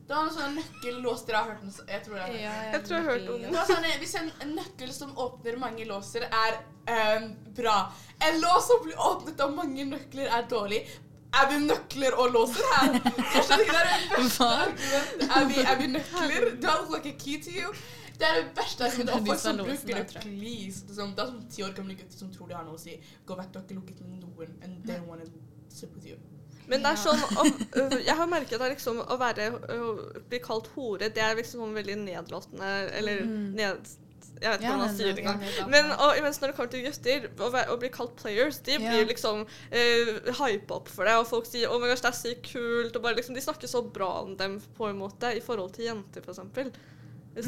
Det 0.04 0.12
var 0.16 0.28
en 0.28 0.34
sånn 0.36 0.58
nøkkellås 0.60 1.22
dere 1.28 1.38
har 1.38 1.54
hørt 1.54 1.74
så- 1.74 1.86
Jeg 1.88 2.04
tror 2.04 2.18
er 2.18 2.34
Jeg 2.34 2.84
tror 2.84 2.98
jeg 2.98 3.06
har 3.06 3.12
hørt 3.12 3.30
om 3.30 3.42
Det 3.42 3.54
var 3.54 3.66
sånn, 3.70 3.86
eh, 3.86 3.98
Hvis 4.02 4.16
en, 4.20 4.32
en 4.42 4.56
nøkkel 4.58 4.92
som 4.94 5.16
åpner 5.16 5.58
mange 5.58 5.86
låser, 5.88 6.28
er 6.28 6.60
um, 7.22 7.36
bra. 7.56 7.92
En 8.20 8.42
lås 8.42 8.68
som 8.68 8.84
blir 8.84 9.00
åpnet 9.00 9.40
av 9.40 9.56
mange 9.56 9.86
nøkler, 9.86 10.28
er 10.28 10.48
dårlig. 10.50 10.84
Er 11.34 11.48
vi 11.50 11.60
nøkler 11.66 12.14
og 12.20 12.32
låser 12.34 12.68
her? 12.76 13.00
Jeg 13.36 13.44
skjønner 13.48 13.64
ikke, 13.64 13.74
Det 13.74 13.80
er 13.80 13.90
det 13.90 14.12
verste. 14.12 14.50
Er 15.40 15.48
vi, 15.48 15.62
er 15.64 15.76
vi 15.80 15.88
nøkler? 15.96 16.50
Does 16.62 16.92
like 16.92 17.10
a 17.10 17.18
key 17.18 17.42
to 17.42 17.50
you? 17.50 17.74
Det 18.20 18.28
er 18.28 18.42
det 18.42 18.52
verste 18.58 18.86
argumentet. 18.86 19.16
Og 19.16 19.28
folk 19.28 19.40
som 19.40 19.58
bruker 19.58 20.04
det, 20.04 20.22
please. 20.22 20.84
Det 20.86 20.94
er 20.94 21.16
sånn, 21.16 21.40
ti 21.50 21.64
år 21.66 21.74
gamle 21.80 21.96
gutter 21.98 22.18
som 22.18 22.30
tror 22.36 22.52
de 22.52 22.60
har 22.60 22.68
noe 22.68 22.78
å 22.78 22.84
si. 22.84 23.00
Gå 23.26 23.40
vekk, 23.40 23.52
du 23.52 23.60
har 23.60 23.66
ikke 23.66 23.80
lukket 23.80 24.06
noen. 24.06 24.54
And 24.62 24.84
they 24.86 25.00
don't 25.00 25.08
want 25.08 25.24
to 25.26 25.32
sleep 25.74 25.96
with 25.96 26.06
you. 26.06 26.20
Men 26.68 26.84
det 26.86 26.92
er 26.94 27.00
sånn 27.02 27.24
om, 27.42 27.50
Jeg 28.06 28.16
har 28.16 28.30
merket 28.32 28.62
at 28.62 28.72
liksom, 28.72 29.02
å 29.04 29.18
være, 29.20 29.50
bli 30.30 30.40
kalt 30.44 30.70
hore, 30.76 31.10
det 31.10 31.22
er 31.24 31.36
liksom 31.40 31.66
sånn 31.66 31.76
veldig 31.76 31.98
nedlåtende 32.06 32.72
Eller 33.00 33.24
Mm. 33.28 33.52
ned... 33.58 33.92
Jeg 34.44 34.50
vet 34.52 34.60
ikke 34.60 34.66
Ja, 34.66 34.72
hvordan 34.74 34.88
man 34.88 34.96
sier 34.98 35.14
det 35.14 35.22
engang. 35.24 35.70
Men 35.72 35.92
og, 35.94 36.18
mens 36.26 36.40
når 36.42 36.52
det 36.52 36.56
kommer 36.58 36.72
til 36.74 36.82
gutter, 36.84 37.28
å, 37.40 37.50
å 37.74 37.76
bli 37.80 37.90
kalt 37.94 38.16
players, 38.20 38.58
de 38.66 38.74
Ja. 38.74 38.80
blir 38.90 39.06
liksom 39.08 39.44
uh, 39.46 40.32
hypa 40.42 40.80
opp 40.80 40.90
for 40.92 41.08
det. 41.08 41.14
Og 41.22 41.28
folk 41.30 41.46
sier 41.48 41.70
'oh 41.70 41.80
my 41.80 41.88
gosh, 41.88 42.02
det 42.02 42.10
er 42.12 42.18
sykt 42.18 42.50
kult', 42.50 42.96
og 42.98 43.04
bare 43.06 43.16
liksom, 43.16 43.36
de 43.36 43.42
snakker 43.46 43.68
så 43.72 43.84
bra 43.86 44.10
om 44.24 44.36
dem 44.36 44.60
på 44.78 44.90
en 44.90 44.98
måte 45.00 45.32
i 45.38 45.40
forhold 45.40 45.72
til 45.78 45.86
jenter, 45.86 46.26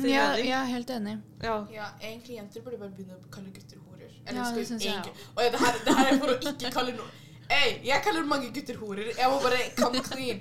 gir 0.07 0.13
Ja, 0.13 0.29
jeg 0.37 0.49
er 0.49 0.65
helt 0.65 0.89
enig. 0.89 1.17
Ja. 1.43 1.65
Ja, 1.73 1.89
egentlig 2.01 2.37
jenter 2.37 2.61
burde 2.61 2.77
bare 2.77 2.89
begynne 2.95 3.17
å 3.17 3.27
kalle 3.33 3.51
gutter 3.53 3.77
horer. 3.89 4.09
Ja, 4.25 4.51
det 4.55 4.67
syns 4.67 4.85
jeg 4.85 5.11
Og 5.35 5.43
ja, 5.43 5.49
det, 5.51 5.59
her, 5.59 5.73
det 5.85 5.93
her 5.99 6.13
er 6.13 6.17
for 6.19 6.31
å 6.33 6.37
ikke 6.53 6.71
kalle 6.71 6.95
noe 6.97 7.24
Hey, 7.49 7.75
jeg 7.85 8.01
kaller 8.03 8.25
mange 8.25 8.49
gutter 8.53 8.77
horer. 8.81 9.11
Jeg 9.17 9.29
må 9.29 9.39
bare 9.43 9.59
come 9.77 10.01
clean. 10.03 10.39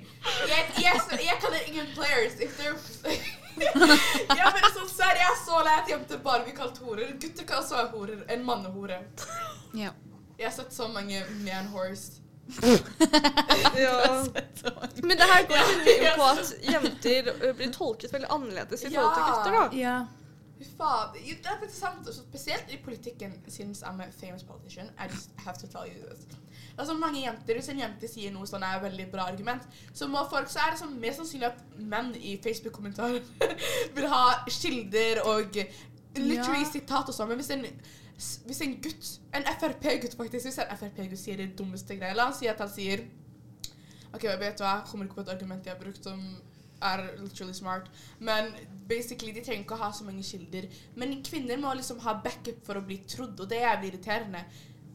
Jeg, 0.49 0.63
jeg, 0.81 1.01
jeg 1.21 1.37
kaller 1.41 1.59
ingen 1.67 1.85
players. 1.95 2.33
If 2.41 2.57
they're 2.59 2.77
ja, 4.39 4.49
sånn 4.75 4.89
serr, 4.91 5.15
Jeg 5.15 5.29
er 5.31 5.37
så 5.45 5.61
lei 5.63 5.75
at 5.79 5.89
jenter 5.91 6.19
bare 6.25 6.43
blir 6.47 6.55
kalt 6.57 6.79
horer. 6.83 7.13
Gutter 7.21 7.45
kan 7.47 7.61
også 7.61 7.77
være 7.77 7.91
horer. 7.93 8.23
En 8.33 8.43
mannehore. 8.47 8.97
Ja. 9.77 9.93
Jeg 10.39 10.49
har 10.49 10.55
sett 10.57 10.73
så 10.75 10.87
mange 10.91 11.21
man-horse. 11.45 12.21
ja. 13.79 14.25
Men 15.07 15.17
det 15.17 15.27
her 15.29 15.45
går 15.49 15.61
jo 15.61 15.77
mye 15.85 16.11
på 16.19 16.27
at 16.33 16.51
jenter 16.73 17.31
øh, 17.41 17.55
blir 17.57 17.71
tolket 17.73 18.13
veldig 18.13 18.29
annerledes 18.33 18.83
i 18.83 18.91
forhold 18.91 19.15
til 19.15 19.23
Ja. 19.23 19.31
gutter, 19.31 19.51
da. 19.59 19.65
ja. 19.77 19.95
Faen. 20.77 21.13
Det 21.15 21.45
er 21.45 21.59
faktisk 21.59 21.79
sant. 21.79 22.09
Spesielt 22.17 22.73
i 22.73 22.77
politikken, 22.83 23.37
since 23.47 23.85
I'm 23.85 24.01
a 24.03 24.09
famous 24.19 24.43
politician. 24.43 24.89
I 24.99 25.07
just 25.13 25.29
have 25.45 25.55
to 25.61 25.67
tell 25.67 25.85
you 25.87 26.01
this. 26.09 26.25
Det 26.75 26.83
er 26.83 26.87
så 26.89 26.93
mange 26.99 27.21
jenter, 27.23 27.55
Hvis 27.55 27.69
en 27.71 27.79
jente 27.79 28.07
sier 28.11 28.31
noe 28.35 28.45
sånn 28.49 28.63
er 28.67 28.75
et 28.77 28.83
veldig 28.83 29.05
bra 29.11 29.25
argument, 29.31 29.63
så 29.93 30.07
må 30.11 30.25
folk, 30.29 30.49
så 30.51 30.59
er 30.65 30.71
det 30.73 30.79
sånn 30.81 30.97
mest 30.99 31.21
sannsynlig 31.21 31.47
at 31.47 31.61
menn 31.79 32.09
i 32.19 32.37
Facebook-kommentarer 32.43 33.21
vil 33.95 34.07
ha 34.11 34.23
kilder 34.49 35.21
og 35.25 35.55
literally 35.55 36.63
Ja. 36.65 36.71
sitat 36.71 37.07
og 37.07 37.15
sånn. 37.15 37.29
Men 37.31 37.39
hvis 37.39 37.49
en, 37.55 37.63
hvis 38.47 38.61
en 38.61 38.75
gutt, 38.81 39.13
en 39.33 39.43
Frp-gutt 39.59 40.17
faktisk, 40.19 40.49
hvis 40.49 40.59
en 40.59 40.75
Frp-gutt 40.77 41.19
sier 41.19 41.37
det 41.37 41.53
dummeste 41.57 41.95
greia 41.99 42.15
La 42.15 42.27
oss 42.29 42.39
si 42.39 42.47
at 42.51 42.59
han 42.59 42.69
sier 42.71 43.05
OK, 44.15 44.23
vet 44.23 44.57
du 44.57 44.63
hva, 44.63 44.77
jeg 44.81 44.91
kommer 44.91 45.05
ikke 45.09 45.15
på 45.21 45.25
et 45.25 45.31
argument 45.33 45.65
jeg 45.65 45.73
har 45.75 45.79
brukt 45.81 46.03
som 46.03 46.21
er 46.85 47.01
literally 47.19 47.53
smart. 47.55 47.87
Men 48.19 48.51
basically, 48.87 49.31
de 49.33 49.41
trenger 49.43 49.63
ikke 49.63 49.75
å 49.75 49.81
ha 49.81 49.89
så 49.95 50.03
mange 50.07 50.23
kilder. 50.23 50.67
Men 50.95 51.17
kvinner 51.23 51.57
må 51.59 51.71
liksom 51.75 51.99
ha 52.03 52.13
backup 52.23 52.59
for 52.67 52.75
å 52.79 52.83
bli 52.85 52.99
trodd, 53.07 53.39
og 53.39 53.49
det 53.49 53.61
er 53.63 53.81
irriterende. 53.83 54.43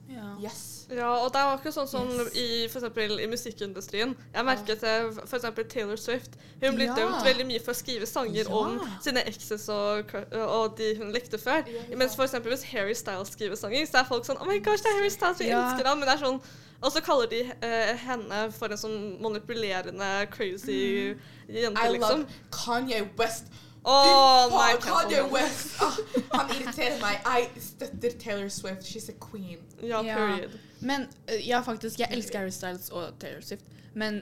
ja. 0.09 0.37
Yes. 0.41 0.80
Ja, 0.91 1.11
og 1.25 1.33
det 1.33 1.39
er 1.41 1.53
akkurat 1.57 1.75
sånn 1.75 1.89
som 1.89 2.09
Yes. 2.11 2.35
i, 2.35 2.69
for 2.69 2.81
eksempel, 2.81 3.21
i 3.21 3.27
musikkindustrien. 3.31 4.17
Jeg 4.35 4.45
merket 4.45 4.81
det 4.81 4.95
for 5.29 5.37
eksempel 5.37 5.65
Taylor 5.69 5.97
Swift. 5.97 6.31
Hun 6.63 6.75
blir 6.75 6.87
Ja. 6.91 6.95
dømt 6.97 7.25
veldig 7.25 7.47
mye 7.47 7.61
for 7.63 7.73
å 7.73 7.75
skrive 7.79 8.07
sanger 8.07 8.45
Ja. 8.49 8.55
om 8.55 8.81
sine 9.03 9.23
ekses 9.27 9.69
og, 9.69 10.11
og 10.35 10.77
de 10.79 10.95
hun 10.99 11.13
likte 11.13 11.39
før. 11.39 11.63
Ja, 11.91 11.97
Mens 11.97 12.17
for 12.17 12.25
eksempel 12.25 12.51
hvis 12.53 12.65
Harry 12.73 12.95
Styles 12.95 13.29
skriver 13.29 13.55
sanger, 13.57 13.87
så 13.87 14.01
er 14.01 14.05
folk 14.05 14.25
sånn 14.25 14.41
Oh 14.41 14.47
my 14.47 14.59
gosh, 14.59 14.81
det 14.83 14.87
er 14.91 14.99
Harry 14.99 15.11
Styles, 15.11 15.39
vi 15.39 15.47
Ja. 15.47 15.63
elsker 15.73 15.87
ham. 15.87 15.99
Men 15.99 16.09
det 16.09 16.21
er 16.21 16.27
sånn 16.27 16.41
Og 16.83 16.91
så 16.93 17.01
kaller 17.05 17.27
de 17.29 17.43
uh, 17.63 17.97
henne 17.97 18.53
for 18.53 18.65
en 18.67 18.77
sånn 18.79 19.21
manipulerende, 19.21 20.27
crazy 20.31 21.15
jente, 21.47 21.79
I 21.79 21.89
liksom. 21.93 22.21
love 22.21 22.27
Kanye 22.51 23.07
West. 23.19 23.45
Oh 23.85 24.49
Fy 24.49 24.55
my 24.55 24.79
faen, 24.79 24.81
Kanye 24.81 25.21
God. 25.23 25.31
West! 25.33 25.69
Oh, 25.83 25.97
han 26.33 26.49
irriterer 26.51 27.01
meg. 27.01 27.21
Jeg 27.25 27.51
støtter 27.61 28.11
Taylor 28.19 28.49
Swift. 28.49 28.83
She's 28.85 29.09
a 29.11 29.13
queen. 29.21 29.59
Ja, 29.83 30.01
Ja. 30.03 30.15
period. 30.17 30.51
Men 30.81 31.01
øh, 31.01 31.49
ja, 31.49 31.61
faktisk, 31.61 31.99
jeg 31.99 32.09
elsker 32.11 32.39
Harry 32.39 32.51
Styles 32.51 32.89
og 32.89 33.19
Taylor 33.21 33.41
Swift. 33.41 33.65
Men 33.95 34.15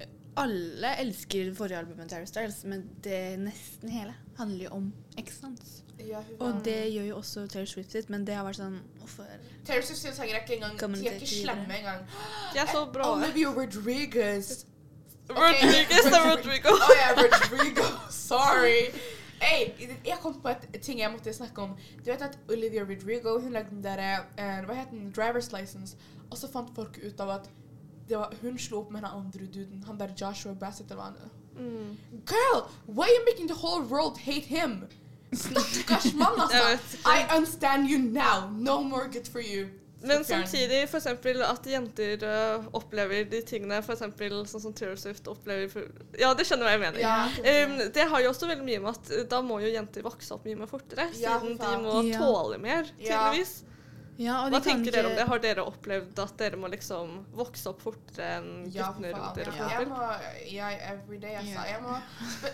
øh, 0.00 0.06
alle 0.36 1.00
elsker 1.00 1.54
forrige 1.54 1.78
albumet 1.78 2.08
til 2.08 2.16
Harry 2.16 2.26
Styles, 2.26 2.64
men 2.64 2.90
det 3.04 3.38
nesten 3.38 3.88
hele 3.88 4.14
handler 4.36 4.64
jo 4.64 4.70
om 4.70 4.92
eksen. 5.18 5.58
Ja, 6.08 6.18
Og 6.38 6.60
det 6.64 6.92
gjør 6.92 7.02
jo 7.02 7.16
også 7.16 7.46
Taylor 7.46 7.66
Swift 7.66 7.92
sitt, 7.92 8.10
men 8.10 8.26
det 8.26 8.34
har 8.34 8.44
vært 8.44 8.58
sånn 8.58 8.80
Hvorfor? 8.98 9.28
Taylor 9.64 9.84
Swift 9.86 10.00
sine 10.00 10.14
sanger 10.14 10.34
er 10.34 10.42
ikke 10.42 10.56
engang 10.58 10.96
De 10.96 11.06
er 11.06 11.18
ikke 11.20 11.28
slemme 11.30 11.76
engang. 11.78 12.00
De 12.54 12.58
er 12.58 12.70
så 12.72 12.86
bra. 12.92 13.12
Olivia 13.14 13.52
Rodriguez. 13.54 14.64
Rodriguez 15.30 16.04
er 16.10 16.24
Rodrigo. 16.30 16.74
oh, 16.74 16.90
yeah, 16.96 17.14
Rodrigo. 17.16 17.86
Sorry. 18.10 18.90
Hey, 19.44 19.88
jeg 20.06 20.16
kom 20.22 20.34
på 20.40 20.48
et 20.48 20.80
ting 20.82 21.00
jeg 21.00 21.12
måtte 21.12 21.32
snakke 21.36 21.62
om. 21.62 21.74
Du 22.00 22.10
vet 22.10 22.22
at 22.22 22.38
Olivia 22.48 22.82
Rodrigo 22.82 23.38
hun 23.40 23.52
lagde 23.52 23.70
den 23.70 23.84
der, 23.84 24.24
uh, 24.38 24.64
hva 24.64 24.78
het 24.78 24.90
den, 24.90 25.12
driver's 25.18 25.52
license, 25.52 25.96
og 26.30 26.38
så 26.40 26.48
fant 26.52 26.72
folk 26.76 26.98
ut 27.04 27.20
av 27.20 27.36
at 27.38 27.50
det 28.08 28.18
var, 28.18 28.32
hun 28.42 28.58
slo 28.58 28.80
opp 28.82 28.92
med 28.92 29.04
den 29.04 29.10
andre 29.10 29.46
duden, 29.54 29.84
han 29.86 30.00
der 30.00 30.16
Joshua 30.20 30.54
Bassett 30.54 30.90
eller 30.90 31.02
hva 31.02 31.30
Mm. 31.54 31.96
Girl, 32.26 32.68
why 32.86 33.04
are 33.04 33.14
you 33.14 33.24
making 33.24 33.46
the 33.46 33.54
whole 33.54 33.82
world 33.82 34.18
hate 34.18 34.44
him? 34.44 34.88
Stakkars 35.32 36.14
mann, 36.14 36.40
altså. 36.40 36.78
I 37.06 37.36
understand 37.36 37.88
you 37.88 37.98
now. 37.98 38.50
No 38.50 38.82
more 38.82 39.04
good 39.04 39.28
for 39.30 39.40
you. 39.40 39.68
Men 40.04 40.24
samtidig 40.28 40.82
eksempel 41.00 41.42
at 41.46 41.66
jenter 41.66 42.24
uh, 42.28 42.64
opplever 42.76 43.24
de 43.30 43.40
tingene 43.42 43.80
for 43.82 43.94
eksempel 43.96 44.34
sånn 44.46 44.60
som 44.66 44.74
Taylor 44.76 44.96
Swift 45.00 45.28
opplever 45.32 45.68
for, 45.72 45.88
Ja, 46.20 46.32
det 46.36 46.44
skjønner 46.48 46.68
hva 46.68 46.74
jeg 46.76 46.82
mener. 46.84 47.00
Ja. 47.00 47.18
Um, 47.66 47.78
det 47.94 48.08
har 48.10 48.20
jo 48.24 48.30
også 48.34 48.48
veldig 48.50 48.64
mye 48.68 48.80
med 48.84 48.90
at 48.94 49.12
uh, 49.16 49.22
da 49.34 49.40
må 49.42 49.60
jo 49.64 49.72
jenter 49.72 50.04
vokse 50.04 50.34
opp 50.36 50.44
mye 50.44 50.56
mer 50.60 50.70
fortere, 50.70 51.08
Ja, 51.20 51.38
siden 51.40 51.56
faen. 51.58 51.82
de 51.82 51.88
må 51.88 52.02
Ja. 52.10 52.18
tåle 52.20 52.58
mer, 52.60 52.90
Ja. 52.98 53.30
tydeligvis. 53.32 53.62
Ja, 54.16 54.34
og 54.44 54.52
Hva 54.54 54.60
tenker 54.62 54.94
dere 54.94 55.08
om 55.10 55.16
det? 55.18 55.24
Har 55.26 55.40
dere 55.42 55.62
opplevd 55.66 56.20
at 56.22 56.34
dere 56.38 56.58
må 56.60 56.68
liksom 56.70 57.16
vokse 57.34 57.66
opp 57.72 57.80
fortere 57.82 58.28
enn 58.38 58.50
Ja, 58.70 58.92
guttene 58.92 59.10
rundt 59.16 59.40
dere? 59.40 59.54
Ja. 59.58 59.70
Jeg 59.72 59.88
må 59.90 60.02
ja, 60.54 60.68
every 60.92 61.18
day, 61.18 61.32
jeg 61.34 61.56
sa. 61.56 61.64
Jeg 61.66 61.80
må 61.82 61.96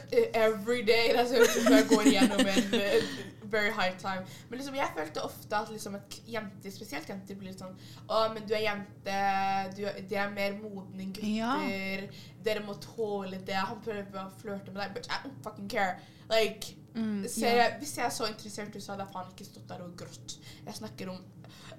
eh, 0.09 0.31
Every 0.40 0.81
day. 0.88 1.11
Det 1.12 1.20
er 1.20 1.29
sånn 1.29 1.44
ut 1.44 1.53
som 1.59 1.77
jeg 1.77 1.88
går 1.90 2.09
gjennom 2.14 2.40
en 2.55 2.75
eh, 2.81 3.12
very 3.53 3.75
high 3.77 3.92
time. 4.01 4.25
Men 4.49 4.62
liksom, 4.62 4.79
jeg 4.81 4.94
følte 4.96 5.27
ofte 5.29 5.61
at 5.61 5.70
liksom 5.75 5.99
at 6.01 6.18
jenter, 6.33 6.73
spesielt 6.79 7.12
jenter, 7.12 7.37
blir 7.40 7.53
litt 7.53 7.61
sånn 7.61 7.77
Å, 8.09 8.23
men 8.33 8.49
du 8.49 8.57
er 8.57 8.64
jente. 8.64 9.20
Du, 9.77 9.85
er- 9.90 10.01
de 10.09 10.20
er 10.25 10.33
mer 10.33 10.57
modne 10.62 11.05
enn 11.05 11.12
gutter. 11.12 12.09
Dere 12.40 12.64
må 12.64 12.79
tåle 12.81 13.37
det. 13.44 13.61
Han 13.68 13.85
prøver 13.85 14.23
å 14.25 14.31
flørte 14.40 14.73
med 14.73 14.81
deg. 14.87 14.96
But 14.96 15.12
I 15.12 15.20
don't 15.27 15.42
fucking 15.44 15.68
care. 15.68 15.99
Like 16.31 16.73
Mm, 16.94 17.22
ja. 17.22 17.50
jeg, 17.55 17.74
hvis 17.79 17.96
jeg 17.98 18.05
er 18.07 18.14
så 18.14 18.26
interessert, 18.26 18.79
så 18.83 18.92
hadde 18.92 19.05
jeg 19.07 19.14
faen 19.14 19.29
ikke 19.31 19.46
stått 19.46 19.68
der 19.68 19.85
og 19.85 19.92
grått. 19.98 20.38
Jeg 20.66 20.74
snakker 20.74 21.12
om 21.12 21.20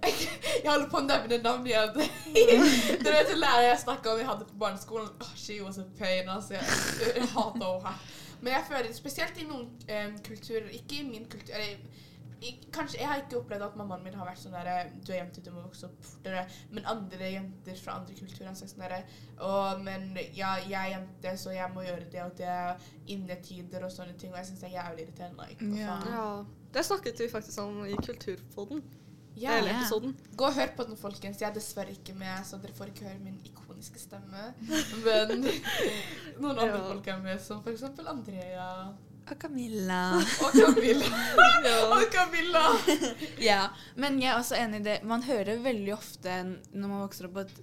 Jeg 0.63 0.65
holder 0.65 0.87
på 0.89 0.97
å 0.97 1.05
nevne 1.05 1.37
navn 1.43 1.67
igjen. 1.67 1.91
Dere 3.03 3.13
vet 3.17 3.33
hun 3.33 3.41
læreren 3.41 3.67
jeg 3.67 3.81
snakka 3.83 4.13
om 4.13 4.19
vi 4.19 4.27
hadde 4.27 4.47
på 4.49 4.59
barneskolen. 4.63 5.11
Oh, 5.21 5.33
she 5.37 5.59
was 5.61 5.77
a 5.77 5.85
pain, 5.99 6.29
altså. 6.29 6.57
Jeg, 6.57 7.11
jeg 7.19 7.27
hater 7.35 7.67
henne. 7.67 7.97
Men 8.41 8.55
jeg 8.55 8.65
føler 8.71 8.93
spesielt 8.97 9.37
i 9.37 9.45
noen 9.45 9.67
em, 9.85 10.15
kulturer, 10.25 10.71
ikke 10.73 11.03
i 11.03 11.03
min 11.05 11.27
kultur 11.29 11.53
eller, 11.53 11.75
i, 11.75 12.07
Kanskje 12.73 12.97
Jeg 12.99 13.07
har 13.07 13.19
ikke 13.21 13.37
opplevd 13.37 13.61
at 13.67 13.75
mammaen 13.77 14.01
min 14.03 14.15
har 14.17 14.25
vært 14.25 14.39
sånn 14.41 14.55
der 14.55 14.89
Du 15.05 15.11
er 15.13 15.19
jente, 15.19 15.41
du 15.45 15.51
må 15.53 15.61
vokse 15.61 15.85
opp 15.85 15.99
fortere. 16.07 16.45
Men 16.71 16.87
andre 16.89 17.27
jenter 17.35 17.75
fra 17.77 17.99
andre 17.99 18.15
kulturer 18.17 18.47
har 18.49 18.55
sagt 18.57 18.71
sånn 18.73 18.81
derre 18.85 19.03
Å, 19.45 19.51
men 19.83 20.07
ja, 20.33 20.55
jeg 20.63 20.73
er 20.79 20.89
jente, 20.95 21.35
så 21.37 21.53
jeg 21.53 21.69
må 21.75 21.83
gjøre 21.85 22.07
det 22.13 22.23
og 22.25 22.33
det. 22.39 22.55
Innetider 23.13 23.85
og 23.85 23.91
sånne 23.93 24.15
ting. 24.17 24.31
Og 24.33 24.39
jeg 24.41 24.49
syns 24.49 24.63
det 24.63 24.71
er 24.71 24.77
jævlig 24.79 25.05
irriterende. 25.07 25.45
Like, 25.51 25.69
Ja. 25.81 25.99
Ja. 26.15 26.25
Det 26.73 26.85
snakket 26.87 27.19
vi 27.19 27.29
faktisk 27.29 27.59
om 27.61 27.83
i 27.85 27.95
Kulturpodden. 27.99 28.81
Ja, 29.39 29.53
Hele 29.59 29.71
episoden. 29.77 30.15
Gå 30.35 30.45
og 30.49 30.53
hør 30.57 30.71
på 30.75 30.83
den, 30.89 30.97
folkens. 30.99 31.39
Jeg 31.41 31.49
er 31.49 31.53
dessverre 31.55 31.93
ikke 31.95 32.13
med, 32.19 32.41
så 32.47 32.57
dere 32.59 32.73
får 32.75 32.89
ikke 32.91 33.05
høre 33.07 33.19
min 33.23 33.37
ikoniske 33.47 33.99
stemme. 33.99 34.49
Men 35.05 35.45
noen 36.41 36.57
andre 36.57 36.65
Ja. 36.67 36.81
folk 36.89 37.07
er 37.07 37.21
med, 37.23 37.39
som 37.43 37.61
eksempel 37.71 38.07
Andrea 38.11 38.65
Og 39.31 39.37
Camilla. 39.39 39.99
og 40.43 40.51
Camilla. 40.57 41.09
og 41.95 42.05
Camilla! 42.11 42.63
ja, 43.51 43.61
men 43.95 44.19
jeg 44.21 44.33
er 44.33 44.39
også 44.41 44.57
enig 44.59 44.81
i 44.81 44.87
det. 44.89 44.97
Man 45.07 45.23
hører 45.23 45.61
veldig 45.63 45.93
ofte 45.95 46.33
når 46.43 46.87
man 46.91 47.03
vokser 47.05 47.29
opp 47.29 47.39
at 47.45 47.53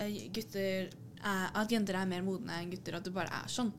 eh, 0.00 0.16
gutter 0.34 0.88
er, 0.88 1.50
at 1.60 1.72
jenter 1.72 1.98
er 2.00 2.08
mer 2.08 2.24
modne 2.24 2.56
enn 2.60 2.72
gutter, 2.72 2.96
at 2.98 3.04
det 3.04 3.12
bare 3.16 3.42
er 3.42 3.52
sånn. 3.52 3.72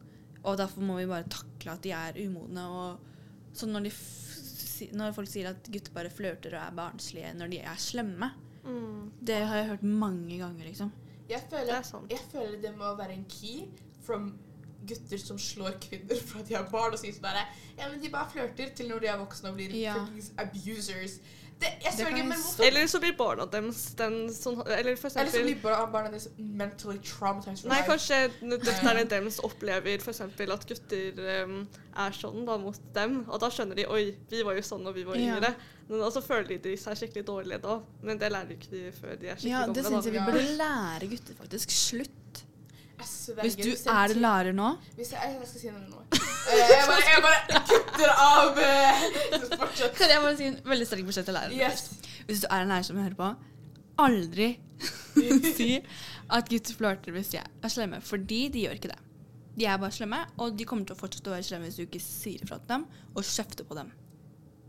Og 0.46 0.60
derfor 0.62 0.86
må 0.86 1.00
vi 1.00 1.08
bare 1.10 1.26
takle 1.34 1.74
at 1.74 1.82
de 1.86 1.94
er 1.98 2.22
umodne. 2.22 2.68
Og 2.70 3.58
så 3.58 3.66
når, 3.70 3.90
når 4.94 5.16
folk 5.18 5.32
sier 5.32 5.50
at 5.50 5.70
gutter 5.74 5.96
bare 5.98 6.14
flørter 6.14 6.54
og 6.60 6.62
er 6.68 6.78
barnslige 6.78 7.34
når 7.40 7.56
de 7.56 7.64
er 7.66 7.82
slemme, 7.82 8.34
Mm. 8.66 9.12
det 9.22 9.36
har 9.46 9.60
jeg 9.60 9.68
hørt 9.70 9.84
mange 9.86 10.40
ganger, 10.40 10.66
liksom. 10.66 10.88
Jeg 11.30 11.44
føler, 11.52 11.68
det, 11.84 12.00
jeg 12.10 12.22
føler 12.32 12.56
det 12.64 12.72
må 12.74 12.96
være 12.98 13.14
en 13.14 13.26
key 13.30 13.68
from 14.02 14.32
gutter 14.88 15.17
som 15.21 15.38
slår 15.38 15.80
kvinner 15.84 16.19
fra 16.28 16.41
de 16.48 16.56
har 16.56 16.67
barn, 16.71 16.93
og 16.93 17.00
sier 17.00 17.13
sånn 17.15 17.28
derre 17.30 17.45
Ja, 17.78 17.89
men 17.89 18.00
de 18.02 18.10
bare 18.10 18.30
flørter 18.32 18.76
til 18.76 18.88
når 18.89 19.00
de 19.02 19.08
er 19.08 19.17
voksne 19.24 19.50
og 19.50 19.56
blir 19.58 19.74
Ja. 19.82 19.95
abusers. 20.38 21.19
Det, 21.58 21.69
jeg 21.80 21.84
Det 21.88 21.91
sverger, 22.06 22.24
men 22.28 22.36
hvorfor 22.38 22.65
Eller 22.67 22.88
så 22.91 23.00
blir 23.00 23.13
barna 23.15 23.45
deres 23.48 23.78
den 23.95 24.15
sånn 24.36 24.58
Eller 24.67 24.98
for 25.00 25.08
Eller 25.15 25.32
så 25.32 25.43
blir 25.45 25.62
barna 25.63 26.10
deres 26.12 26.26
mentally 26.38 26.98
traumatized 27.00 27.62
for 27.63 27.69
Nei, 27.69 27.78
life. 27.80 27.88
kanskje 27.88 28.17
døtrene 28.65 29.06
deres 29.13 29.39
opplever 29.39 30.02
f.eks. 30.04 30.19
at 30.26 30.65
gutter 30.67 31.21
um, 31.45 31.62
er 31.95 32.12
sånn 32.12 32.43
da 32.45 32.58
mot 32.60 32.82
dem. 32.93 33.21
Og 33.30 33.39
da 33.39 33.48
skjønner 33.50 33.76
de 33.80 33.86
oi, 33.88 34.17
vi 34.30 34.43
var 34.43 34.56
jo 34.60 34.65
sånn 34.67 34.84
når 34.84 34.93
vi 35.00 35.04
var 35.08 35.15
Ja. 35.15 35.38
yngre. 35.38 35.54
Men 35.88 36.02
altså 36.02 36.19
så 36.19 36.26
føler 36.28 36.60
de 36.60 36.76
seg 36.76 36.98
skikkelig 37.00 37.24
dårlige 37.26 37.62
da. 37.63 37.80
Men 38.04 38.17
det 38.19 38.32
lærer 38.36 38.52
ikke 38.58 38.71
de 38.76 38.91
før 38.91 39.15
de 39.21 39.28
er 39.32 39.36
skikkelig 39.39 39.52
Ja, 39.56 39.65
det 39.67 39.84
gamle. 39.84 39.95
syns 39.95 40.06
jeg 40.06 40.13
vi 40.13 40.26
burde 40.28 40.58
lære 40.60 41.08
gutter, 41.15 41.34
faktisk. 41.39 41.69
Slutt. 41.71 42.43
Hvis 42.96 43.56
du 43.60 43.72
er 43.92 44.14
lærer 44.16 44.54
nå 44.56 44.70
Hvis 44.96 45.12
jeg, 45.12 45.36
jeg 45.40 45.48
skal 45.50 45.62
si 45.62 45.72
noe 45.74 45.84
nå. 45.90 46.02
Eh, 46.46 46.60
jeg, 46.70 46.84
bare, 46.86 47.06
jeg 47.10 47.22
bare 47.26 47.62
kutter 47.66 48.12
av 48.22 48.60
eh, 48.62 49.06
Kan 49.98 50.12
jeg 50.12 50.20
bare 50.22 50.34
si 50.38 50.46
en 50.52 50.60
veldig 50.70 50.86
sterk 50.86 51.08
beskjed 51.08 51.26
til 51.26 51.34
læreren? 51.34 51.56
Yes. 51.58 51.88
Hvis 52.28 52.44
du 52.44 52.46
er 52.52 52.62
en 52.62 52.70
lærer 52.70 52.86
som 52.86 53.00
hører 53.02 53.16
på, 53.18 53.30
aldri 54.06 54.52
si 55.58 55.72
at 56.38 56.52
gutter 56.52 56.78
flørter 56.78 57.16
hvis 57.16 57.34
de 57.34 57.42
er 57.42 57.74
slemme, 57.74 57.98
fordi 58.06 58.44
de 58.54 58.68
gjør 58.68 58.78
ikke 58.78 58.92
det. 58.94 59.00
De 59.58 59.66
er 59.66 59.82
bare 59.82 59.98
slemme, 59.98 60.22
og 60.38 60.54
de 60.60 60.70
kommer 60.70 60.86
til 60.86 60.94
å 60.94 61.00
fortsette 61.02 61.32
å 61.32 61.36
være 61.36 61.48
slemme 61.50 61.70
hvis 61.72 61.82
du 61.82 61.86
ikke 61.88 62.04
sier 62.04 62.46
ifra 62.46 62.62
til 62.62 62.76
dem 62.76 62.88
og 63.16 63.26
kjefter 63.26 63.66
på 63.66 63.78
dem. 63.82 63.90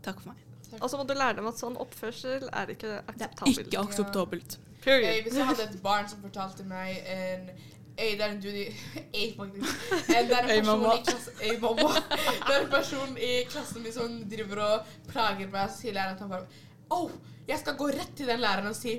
Takk 0.05 0.21
for 0.23 0.33
meg. 0.33 0.43
Og 0.81 0.89
så 0.89 0.97
må 0.99 1.05
du 1.07 1.13
lære 1.15 1.37
dem 1.39 1.47
at 1.49 1.61
sånn 1.61 1.77
oppførsel 1.79 2.49
er 2.51 2.73
ikke 2.73 2.89
Det 2.89 2.97
er 2.97 3.29
akseptabelt. 3.29 3.67
ikke 3.67 3.83
akseptabelt. 3.85 4.57
Ja. 4.57 4.63
Period. 4.87 5.23
hvis 5.25 5.35
jeg 5.35 5.45
hadde 5.49 5.63
et 5.67 5.81
barn 5.83 6.07
som 6.07 6.21
fortalte 6.23 6.63
meg 6.67 7.01
en 7.11 7.49
Ei, 7.97 8.11
det 8.13 8.21
er 8.21 8.29
en 8.35 8.41
dude 8.41 8.59
i 8.61 8.67
Ei, 9.17 9.27
faktisk. 9.37 9.85
Det 10.07 10.17
er 10.17 10.49
en 10.53 10.65
person 10.65 10.85
i 10.93 11.03
klassen 11.07 11.41
Ei, 11.41 11.55
mamma. 11.61 11.89
Det 12.47 12.55
er 12.55 12.59
en 12.61 12.69
person 12.71 13.17
i 13.17 13.31
klassen 13.49 13.81
min 13.85 13.93
som 13.95 14.17
driver 14.29 14.61
og 14.67 14.91
plager 15.09 15.49
meg, 15.49 15.71
så 15.71 15.81
sier 15.81 15.95
læreren 15.97 16.15
at 16.17 16.25
han 16.25 16.29
bare 16.35 16.45
Oh, 16.93 17.09
jeg 17.49 17.59
skal 17.59 17.75
gå 17.79 17.87
rett 17.91 18.13
til 18.15 18.29
den 18.29 18.39
læreren 18.43 18.69
og 18.69 18.77
si 18.77 18.93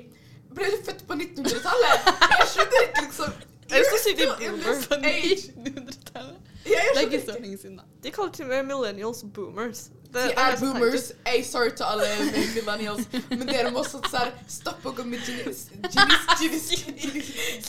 Ble 0.53 0.67
du 0.73 0.79
født 0.85 1.05
på 1.07 1.13
1900-tallet? 1.15 2.11
Jeg 2.35 2.47
skjønner 2.53 2.85
ikke, 2.87 3.01
liksom. 3.05 3.33
Jeg 3.69 3.85
skal 3.85 3.99
si 4.03 4.13
de 4.17 4.25
You're 4.25 4.35
still 4.35 4.45
in 4.45 4.51
boomer. 4.51 4.73
this 4.73 4.87
age. 5.05 5.43
1900-tallet. 5.57 6.48
Jeg 6.69 6.91
Det 6.95 7.01
er 7.03 7.07
ikke 7.11 7.25
så 7.25 7.37
lenge 7.39 7.57
siden, 7.57 7.77
da. 7.77 7.83
De 8.03 8.11
kaller 8.11 8.31
til 8.31 8.45
og 8.45 8.49
med 8.49 8.63
millennials 8.63 9.25
boomers. 9.33 9.81
Det, 10.13 10.13
De 10.13 10.19
er 10.37 10.59
boomers. 10.59 11.11
Hey, 11.27 11.43
sorry 11.43 11.69
til 11.69 11.83
alle 11.83 12.07
millennials, 12.57 13.07
men 13.29 13.47
dere 13.47 13.71
må 13.71 13.83
sånn 13.85 14.05
sånn 14.09 14.31
stoppe 14.49 14.89
å 14.89 14.95
gå 14.97 15.03
med 15.05 15.19
jeans, 15.27 15.67
jeans, 15.93 16.29
jeans, 16.41 16.69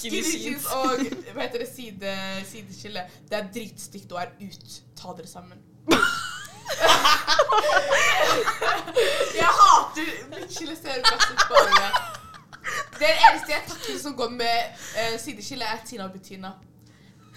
jeans, 0.04 0.34
jeans 0.44 0.66
og 0.78 1.04
hva 1.34 1.42
heter 1.44 1.64
det, 1.64 1.68
side, 1.74 2.14
sideskille. 2.52 3.04
Det 3.28 3.36
er 3.40 3.50
dritstygt 3.54 4.12
og 4.12 4.22
er 4.24 4.30
ut. 4.40 4.80
Ta 5.00 5.16
dere 5.18 5.28
sammen. 5.28 5.58
Jeg 9.40 9.50
hater 9.58 10.08
ser 10.80 11.02
klassisk 11.02 11.48
bare 11.50 11.70
det. 11.76 11.92
Eneste 13.00 13.52
jeg 13.52 13.62
takler 13.68 13.98
som 13.98 14.16
går 14.16 14.30
med 14.30 14.58
uh, 14.96 15.20
sideskille, 15.20 15.64
er 15.64 15.78
Tina 15.86 16.04
og 16.04 16.12
Bettina. 16.12 16.52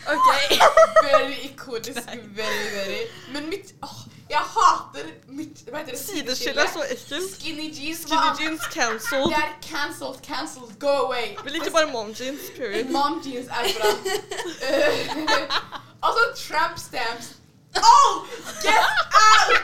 Ok. 0.07 0.59
Very 1.03 1.33
ikonisk. 1.33 2.07
Very, 2.35 2.67
very. 2.75 3.01
Men 3.33 3.49
mitt 3.49 3.73
åh, 3.83 3.99
Jeg 4.29 4.39
hater 4.39 5.05
mitt 5.27 5.57
Hva 5.69 5.77
heter 5.77 5.91
det? 5.91 5.99
Sideskille 5.99 6.61
er 6.61 6.67
så 6.73 6.83
ekkelt. 6.89 7.35
Skinny 7.35 7.67
jeans. 7.77 7.99
Skinny 8.01 8.29
hva? 8.29 8.35
jeans 8.39 8.61
cancelled. 8.73 9.29
Det 9.29 9.37
er 9.37 9.53
cancelled, 9.61 10.19
cancelled. 10.23 10.79
Go 10.79 10.87
away. 11.05 11.27
Vi 11.43 11.49
liker 11.49 11.71
bare 11.71 11.91
mom 11.91 12.13
jeans, 12.13 12.41
period. 12.57 12.89
Mom 12.89 13.21
jeans 13.25 13.47
er 13.47 13.63
bra. 13.77 13.89
Eh, 14.69 15.15
altså 16.05 16.23
tramp 16.47 16.79
stamps. 16.79 17.27
Oh! 17.75 18.27
Get 18.61 18.83
out! 19.27 19.57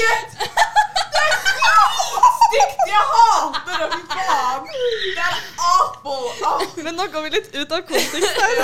Get 0.00 0.26
så 0.36 0.99
stygt! 1.30 2.80
Jeg 2.90 3.02
hater 3.12 3.76
det, 3.80 3.88
fy 3.94 4.00
faen! 4.10 4.64
Det 4.70 5.24
er 5.24 5.36
apple! 5.70 6.82
Men 6.84 6.96
nå 6.96 7.04
går 7.12 7.24
vi 7.26 7.30
litt 7.34 7.48
ut 7.54 7.72
av 7.76 7.82
kontekst 7.88 8.38
her. 8.40 8.54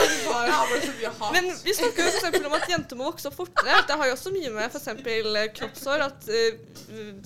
Men 1.34 1.48
vi 1.64 1.74
snakker 1.76 2.02
jo 2.02 2.08
for 2.08 2.16
eksempel 2.16 2.46
om 2.48 2.54
at 2.56 2.64
jenter 2.70 2.98
må 2.98 3.06
vokse 3.10 3.28
opp 3.30 3.36
fortere. 3.38 3.76
Det 3.88 3.96
har 4.00 4.08
jo 4.10 4.14
også 4.16 4.32
mye 4.34 4.50
med 4.54 4.72
f.eks. 4.72 4.88
kroppshår 5.58 6.04
at 6.06 6.28
uh, 6.30 6.58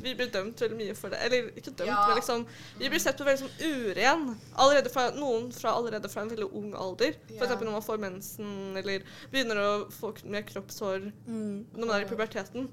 vi 0.02 0.14
blir 0.18 0.30
dømt 0.34 0.60
veldig 0.64 0.78
mye 0.80 0.96
for 0.98 1.12
det. 1.14 1.20
Eller 1.28 1.50
ikke 1.54 1.70
dømt, 1.72 1.88
Ja. 1.90 2.00
men 2.08 2.18
liksom 2.20 2.44
Vi 2.80 2.90
blir 2.92 3.02
sett 3.02 3.18
på 3.20 3.26
veldig 3.28 3.42
som 3.44 3.52
uren. 3.62 4.26
Allerede 4.56 4.92
fra, 4.92 5.08
noen 5.16 5.50
fra 5.54 5.74
allerede 5.78 6.10
fra 6.12 6.24
en 6.26 6.32
veldig 6.34 6.50
ung 6.50 6.74
alder. 6.74 7.16
F.eks. 7.38 7.56
Når 7.60 7.72
man 7.78 7.86
får 7.86 8.02
mensen 8.02 8.76
eller 8.80 9.06
begynner 9.32 9.62
å 9.64 9.70
få 9.94 10.12
mer 10.24 10.42
kroppshår 10.48 11.10
Mm. 11.30 11.66
når 11.76 11.86
man 11.86 11.96
er 11.96 12.04
i 12.04 12.08
puberteten. 12.08 12.68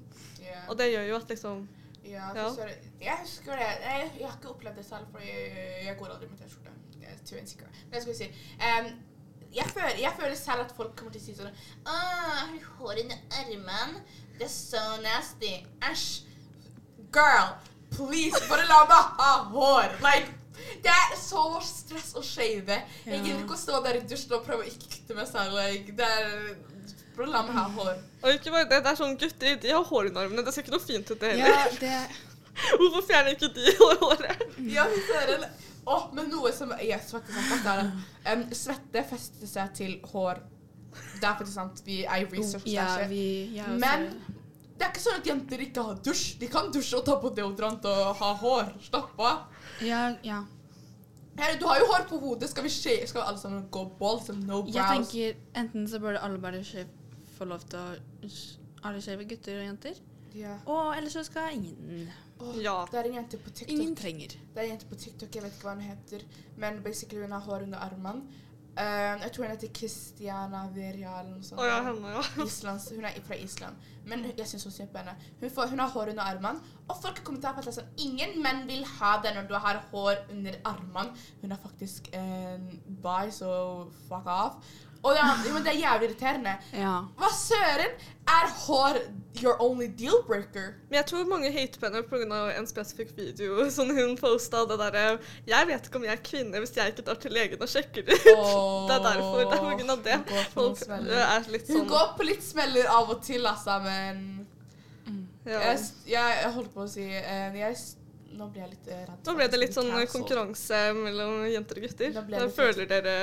Og 0.68 0.76
det 0.78 0.90
gjør 0.92 1.04
jo 1.10 1.16
at 1.20 1.28
liksom 1.32 1.66
Ja, 2.08 2.30
Ja. 2.34 2.48
Så, 2.54 2.68
Jeg 3.00 3.18
husker 3.22 3.52
det. 3.60 3.68
Jeg, 3.84 4.10
jeg 4.20 4.28
har 4.28 4.36
ikke 4.36 4.50
opplevd 4.54 4.76
det 4.80 4.84
selv, 4.86 5.06
for 5.12 5.18
jeg, 5.24 5.52
jeg 5.86 5.96
går 5.98 6.14
aldri 6.14 6.28
med 6.30 6.38
T-skjorte. 6.38 6.74
Jeg 7.00 7.10
er 7.32 7.40
insecure. 7.40 7.70
Men 7.84 7.94
jeg 7.94 8.02
skal 8.02 8.16
si 8.16 8.28
um, 8.68 8.88
jeg, 9.54 9.66
føler, 9.74 10.00
jeg 10.02 10.12
føler 10.20 10.34
selv 10.36 10.60
at 10.64 10.72
folk 10.76 10.96
kommer 10.96 11.12
til 11.14 11.22
å 11.22 11.24
si 11.24 11.34
sånn 11.38 11.60
Åh, 11.88 12.56
hår 12.80 13.02
under 13.02 13.20
armene? 13.40 14.02
Det 14.38 14.44
er 14.48 14.52
så 14.52 14.82
nasty. 15.02 15.54
Æsj. 15.88 16.08
Girl, 17.14 17.54
please, 17.94 18.42
bare 18.50 18.66
la 18.68 18.82
meg 18.90 19.14
ha 19.20 19.30
hår. 19.54 19.94
Like, 20.04 20.34
det 20.84 20.92
er 20.92 21.14
så 21.16 21.44
stress 21.64 22.12
å 22.18 22.22
shave. 22.22 22.76
Jeg 23.06 23.22
gidder 23.24 23.40
ikke 23.44 23.56
å 23.56 23.62
stå 23.62 23.80
der 23.86 24.00
i 24.00 24.04
dusjen 24.10 24.34
og 24.36 24.44
prøve 24.46 24.66
å 24.66 24.68
ikke 24.68 24.90
kutte 24.92 25.16
meg 25.16 25.30
selv. 25.30 25.56
Like, 25.56 25.94
det 25.96 26.08
er 26.18 26.34
Meg 27.26 27.54
ha 27.58 27.64
hår. 27.74 27.94
Og 28.22 28.32
ikke 28.34 28.50
bare 28.54 28.68
det, 28.70 28.78
det 28.84 28.90
er 28.92 28.98
sånn 29.00 29.16
gutter, 29.18 29.56
de 29.62 29.70
har 29.74 29.84
hår 29.84 30.10
under 30.10 30.22
armene. 30.26 30.44
Det 30.46 30.54
ser 30.54 30.62
ikke 30.62 30.74
noe 30.76 30.84
fint 30.84 31.10
ut, 31.10 31.18
det 31.20 31.32
Ja, 31.38 31.44
heller. 31.44 31.78
det 31.80 32.26
Hvorfor 32.78 33.02
fjerner 33.06 33.34
ikke 33.34 33.48
de 33.54 33.72
håret? 34.02 34.44
Ja, 34.66 34.84
det. 34.88 35.50
Åh, 35.88 36.08
men 36.12 36.26
noe 36.30 36.50
som 36.52 36.72
yes, 36.82 37.10
faktisk 37.14 37.38
har 37.38 37.62
sagt, 37.62 37.92
er 38.26 38.34
um, 38.36 38.42
svette 38.52 39.04
fester 39.08 39.48
seg 39.48 39.70
til 39.78 39.94
hår. 40.12 40.40
Det 41.20 41.24
er 41.24 41.38
faktisk 41.38 41.54
sant. 41.54 41.80
Vi 41.86 42.02
er 42.04 42.24
i 42.24 42.26
research. 42.32 42.66
Ja, 42.68 42.88
vi 43.08 43.22
ja, 43.56 43.66
Men 43.78 44.10
det 44.78 44.84
er 44.86 44.90
ikke 44.92 45.02
sånn 45.06 45.18
at 45.22 45.26
jenter 45.30 45.62
ikke 45.64 45.82
har 45.86 45.96
dusj. 46.04 46.36
De 46.42 46.50
kan 46.50 46.68
dusje 46.74 46.98
og 46.98 47.06
ta 47.06 47.16
på 47.22 47.30
deodorant 47.34 47.86
og 47.88 48.12
ha 48.20 48.30
hår. 48.42 48.74
Slapp 48.90 49.18
av. 49.18 49.46
Ja, 49.82 50.10
ja. 50.26 50.42
Her, 51.38 51.54
du 51.60 51.64
har 51.70 51.78
jo 51.78 51.86
hår 51.86 52.04
på 52.10 52.18
hodet. 52.18 52.50
Skal 52.50 52.64
vi, 52.66 52.70
skje, 52.74 52.94
skal 53.06 53.22
vi 53.22 53.26
alle 53.30 53.38
sammen 53.40 53.64
gå 53.70 53.84
balls 54.00 54.28
and 54.34 54.42
no 54.48 54.64
brows? 54.66 54.74
Jeg 54.74 54.90
tenker 54.90 55.60
enten 55.62 55.86
så 55.88 56.00
burde 56.02 56.18
alle 56.26 56.40
bare 56.42 56.60
skje- 56.66 56.88
få 57.38 57.48
lov 57.48 57.66
til 57.70 57.78
å 57.80 58.32
Alle 58.88 59.02
skeive 59.02 59.26
gutter 59.30 59.58
og 59.58 59.66
jenter. 59.66 60.02
Ja. 60.36 60.58
Og 60.70 60.92
ellers 60.96 61.16
så 61.16 61.24
skal 61.26 61.54
ingen 61.56 62.10
oh, 62.38 62.58
Ja. 62.62 62.84
Det 62.90 63.00
er 63.00 63.08
en 63.08 63.16
jente 63.20 63.38
på 63.42 63.50
TikTok. 63.50 63.72
Ingen 63.74 63.96
trenger. 63.96 64.28
Det 64.28 64.60
er 64.60 64.66
en 64.66 64.74
jente 64.76 64.90
på 64.90 64.98
TikTok, 65.04 65.34
jeg 65.34 65.44
vet 65.44 65.56
ikke 65.56 65.70
hva 65.70 65.78
hun 65.78 65.86
heter, 65.86 66.26
men 66.56 66.82
basically 66.84 67.24
hun 67.24 67.34
har 67.34 67.46
hår 67.46 67.66
under 67.68 67.78
armene. 67.88 68.44
Uh, 68.78 69.18
jeg 69.24 69.32
tror 69.34 69.44
hun 69.44 69.50
heter 69.50 69.70
Kristiana 69.74 70.58
Veria 70.70 71.16
eller 71.18 71.40
noe 71.40 71.64
ja, 71.66 71.78
henne, 71.82 72.10
ja. 72.14 72.20
Islands, 72.46 72.84
hun 72.94 73.08
er 73.08 73.16
fra 73.26 73.34
Island. 73.34 73.88
Men 74.06 74.22
jeg 74.28 74.46
syns 74.46 74.68
hun 74.68 74.74
ser 74.76 74.86
på 74.92 75.00
henne. 75.00 75.16
Hun, 75.40 75.50
får, 75.50 75.72
hun 75.72 75.82
har 75.82 75.90
hår 75.90 76.12
under 76.12 76.22
armene. 76.22 76.76
Og 76.86 77.00
folk 77.02 77.18
har 77.18 77.24
kommentert 77.26 77.58
på 77.58 77.64
at 77.64 77.74
sånn, 77.74 77.90
ingen 78.04 78.38
menn 78.44 78.62
vil 78.70 78.86
ha 79.00 79.16
det 79.24 79.34
når 79.34 79.48
du 79.50 79.56
har 79.58 79.80
hår 79.90 80.22
under 80.30 80.60
armene. 80.70 81.26
Hun 81.42 81.56
er 81.56 81.60
faktisk 81.64 82.06
en 82.20 82.70
bi, 83.02 83.32
så 83.34 83.50
fuck 84.06 84.30
off. 84.30 84.70
Og 85.06 85.14
ja, 85.14 85.26
men 85.52 85.62
det 85.62 85.72
er 85.72 85.78
jævlig 85.78 86.08
irriterende. 86.08 86.54
Ja. 86.74 86.94
Hva 87.18 87.28
søren? 87.34 87.92
Er 88.28 88.48
hår 88.66 88.98
your 89.42 89.54
only 89.62 89.86
deal 89.98 90.18
breaker? 90.26 90.74
Men 90.90 90.98
jeg 90.98 91.06
tror 91.10 91.28
mange 91.30 91.52
hater 91.52 91.80
på 91.80 91.86
henne 91.86 92.02
pga. 92.04 92.40
en 92.58 92.66
spesifikk 92.68 93.12
video 93.16 93.68
som 93.70 93.90
hun 93.94 94.16
posta. 94.18 94.64
Det 94.68 94.78
derre 94.78 95.18
'Jeg 95.46 95.66
vet 95.66 95.86
ikke 95.86 95.96
om 95.96 96.04
jeg 96.04 96.12
er 96.12 96.24
kvinne 96.30 96.58
hvis 96.58 96.76
jeg 96.76 96.92
ikke 96.92 97.06
drar 97.06 97.14
til 97.14 97.32
legen 97.32 97.62
og 97.62 97.68
sjekker 97.68 98.02
det 98.02 98.18
ut'. 98.18 98.88
Det 98.88 98.96
er 98.96 99.04
derfor. 99.06 99.38
Det 99.38 99.58
er 99.58 99.62
pga. 99.64 99.96
det. 100.08 100.16
Hun 100.16 100.34
går 100.34 100.50
Folk 100.52 100.82
er 100.88 101.50
litt 101.52 101.68
Hun 101.68 101.76
sånn 101.76 101.88
går 101.88 102.08
på 102.16 102.22
litt 102.22 102.42
smeller 102.44 102.86
av 102.86 103.10
og 103.10 103.22
til, 103.22 103.46
altså, 103.46 103.78
men 103.84 104.46
ja. 105.46 105.60
jeg, 105.60 105.78
jeg, 106.06 106.50
holdt 106.52 106.74
på 106.74 106.82
å 106.84 106.88
si 106.90 107.06
eh, 107.08 107.54
jeg, 107.56 107.76
Nå 108.36 108.50
blir 108.52 108.62
jeg 108.62 108.70
litt 108.74 108.88
eh, 108.88 109.06
redd. 109.06 109.22
Nå 109.24 109.34
ble 109.38 109.46
det 109.48 109.58
litt 109.62 109.74
sånn 109.74 109.88
konkurranse 110.12 110.92
mellom 110.92 111.46
jenter 111.48 111.80
og 111.80 111.86
gutter. 111.86 112.12
Da 112.12 112.24
ble 112.26 112.42
det 112.42 112.50
føler 112.52 112.90
dere 112.90 113.14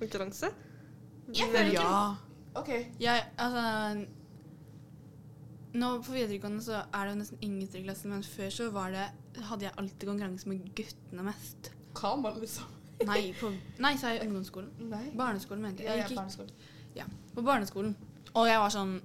konkurranse? 0.00 0.50
Jeg 1.36 1.50
føler 1.52 1.72
ikke 1.72 1.82
Ja. 1.82 2.14
OK. 2.58 2.68
Jeg, 3.00 3.24
altså 3.38 4.06
Nå 5.78 5.90
på 6.02 6.12
videregående 6.16 6.62
så 6.64 6.80
er 6.94 7.04
det 7.04 7.12
jo 7.12 7.18
nesten 7.20 7.38
ingen 7.44 7.60
gutter 7.60 7.78
i 7.78 7.84
klassen, 7.84 8.10
men 8.10 8.24
før 8.24 8.48
så 8.50 8.70
var 8.72 8.90
det 8.94 9.04
hadde 9.50 9.66
jeg 9.66 9.74
alltid 9.78 10.08
konkurranse 10.08 10.48
med 10.48 10.64
guttene 10.74 11.22
mest. 11.26 11.70
Kamal, 11.98 12.38
liksom. 12.40 12.64
Nei, 13.06 13.34
på, 13.38 13.52
nei 13.78 13.92
sa 14.00 14.10
jeg 14.10 14.24
ungdomsskolen. 14.26 14.70
Nei. 14.90 15.04
Barneskolen, 15.18 15.62
mente 15.62 15.84
jeg. 15.84 16.00
Jeg 16.00 16.08
gikk 16.08 16.18
barneskolen. 16.18 16.50
ja, 16.96 17.04
på 17.34 17.44
barneskolen. 17.46 17.92
Og 18.34 18.48
jeg 18.48 18.58
var 18.58 18.72
sånn 18.74 18.96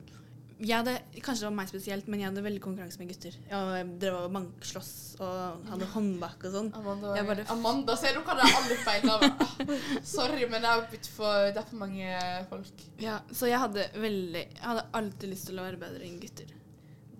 jeg 0.59 0.77
hadde, 0.77 0.93
Kanskje 1.23 1.43
det 1.43 1.47
var 1.47 1.55
meg 1.57 1.69
spesielt, 1.71 2.07
men 2.11 2.21
jeg 2.21 2.29
hadde 2.29 2.43
veldig 2.45 2.61
konkurranse 2.63 2.99
med 3.01 3.09
gutter. 3.11 3.35
Jeg 3.49 3.85
drev 4.01 4.17
og 4.19 4.33
bankslåss 4.35 4.91
og 5.23 5.67
hadde 5.71 5.89
håndbak 5.93 6.47
og 6.47 6.55
sånn. 6.57 6.71
Amanda, 6.79 7.13
bare- 7.29 7.45
Amanda, 7.53 7.95
ser 7.97 8.17
du 8.17 8.21
hva 8.21 8.35
det 8.37 8.47
er 8.47 8.57
alle 8.61 8.79
feil? 8.85 9.09
Ah, 9.13 9.45
Sorry, 10.15 10.47
men 10.49 10.61
det 10.61 10.69
er, 10.69 10.87
blitt 10.89 11.09
for, 11.15 11.49
det 11.51 11.61
er 11.63 11.69
for 11.69 11.81
mange 11.81 12.17
folk. 12.49 12.83
Ja, 13.01 13.19
så 13.31 13.49
jeg 13.49 13.59
hadde 13.59 13.87
veldig 13.95 14.43
Jeg 14.43 14.65
hadde 14.65 14.85
alltid 14.93 15.33
lyst 15.33 15.49
til 15.49 15.59
å 15.59 15.65
være 15.67 15.81
bedre 15.81 16.05
enn 16.07 16.19
gutter. 16.21 16.53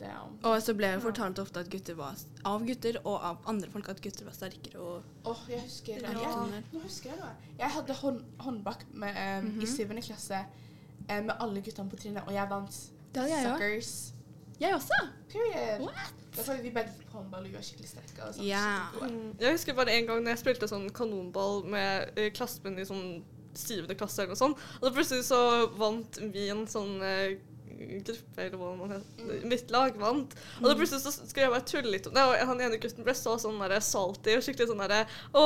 Damn. 0.04 0.38
Og 0.43 0.58
så 0.63 0.74
ble 0.76 0.89
jeg 0.91 1.04
fortalt 1.04 1.39
ofte 1.39 1.62
at 1.63 1.69
gutter 1.72 1.96
var 1.96 2.17
av 2.50 2.65
gutter 2.67 2.98
og 3.04 3.24
av 3.24 3.46
andre 3.48 3.69
folk 3.72 3.88
at 3.93 4.02
gutter 4.04 4.28
var 4.28 4.36
sterkere 4.36 4.82
og 4.82 5.30
Åh, 5.30 5.46
jeg 5.54 5.62
husker 5.63 6.02
Ja. 6.02 6.12
jeg, 6.12 6.63
Nå 6.74 6.82
husker 6.84 7.13
jeg 7.13 7.22
det. 7.22 7.54
Jeg 7.60 7.72
hadde 7.78 7.93
hånd, 8.02 8.24
håndbak 8.39 8.86
med, 8.91 9.15
um, 9.15 9.46
mm 9.46 9.52
-hmm. 9.52 9.63
i 9.63 9.67
syvende 9.67 10.02
klasse 10.02 10.46
eh, 11.10 11.24
med 11.24 11.36
alle 11.39 11.62
guttene 11.62 11.89
på 11.89 11.96
trinnet, 11.96 12.24
og 12.28 12.34
jeg 12.34 12.50
vant. 12.50 12.92
Det 13.13 13.21
hadde 13.21 13.36
jeg 13.38 13.45
òg. 13.45 13.54
Suckers. 13.54 14.13
Jeg 14.60 14.76
også. 14.76 14.99
Period. 15.34 15.86
What? 15.88 16.13
Da 16.34 16.41
er 16.54 16.62
vi 16.63 16.71
begge 16.73 16.89
gikk 16.97 17.12
på 17.12 17.19
håndball, 17.19 17.45
og 17.45 17.54
vi 17.54 17.62
skikkelig 17.62 17.89
sterke. 17.91 18.26
Og 18.26 18.34
sånn, 18.36 18.45
Ja. 18.47 18.88
Mm. 19.02 19.36
Jeg 19.39 19.52
husker 19.54 19.78
bare 19.78 19.93
en 19.93 20.08
gang 20.10 20.23
når 20.23 20.34
jeg 20.34 20.41
spilte 20.41 20.69
sånn 20.69 20.89
kanonball 20.95 21.63
med 21.69 22.17
eh, 22.17 22.32
klassen 22.34 22.65
min 22.65 22.80
i 22.82 22.86
sånn 22.89 23.23
syvende 23.54 23.93
klasse 23.95 24.23
eller 24.23 24.34
noe 24.34 24.39
sånt, 24.39 24.62
og 24.80 24.88
da 24.88 24.91
plutselig 24.95 25.28
så 25.28 25.39
vant 25.78 26.17
vi 26.34 26.47
en 26.49 26.63
sånn 26.69 26.95
eh, 27.06 27.36
gruppe, 28.05 28.38
eller 28.43 28.57
hva 28.59 28.71
man 28.77 28.91
heter. 28.95 29.23
Mm. 29.23 29.47
Mitt 29.49 29.71
lag 29.73 29.97
vant. 29.99 30.36
Og 30.62 30.67
da 30.69 30.75
plutselig 30.79 31.01
så 31.03 31.12
skulle 31.13 31.45
jeg 31.47 31.53
bare 31.53 31.65
tulle 31.69 31.93
litt 31.93 32.07
om 32.09 32.15
det, 32.15 32.23
og 32.23 32.47
han 32.51 32.62
ene 32.65 32.79
gutten 32.81 33.05
ble 33.05 33.15
så 33.17 33.36
sånn 33.41 33.59
der 33.63 33.79
salty 33.83 34.36
og 34.38 34.43
skikkelig 34.45 34.69
sånn 34.71 34.83
derre 34.83 35.01
Å, 35.33 35.43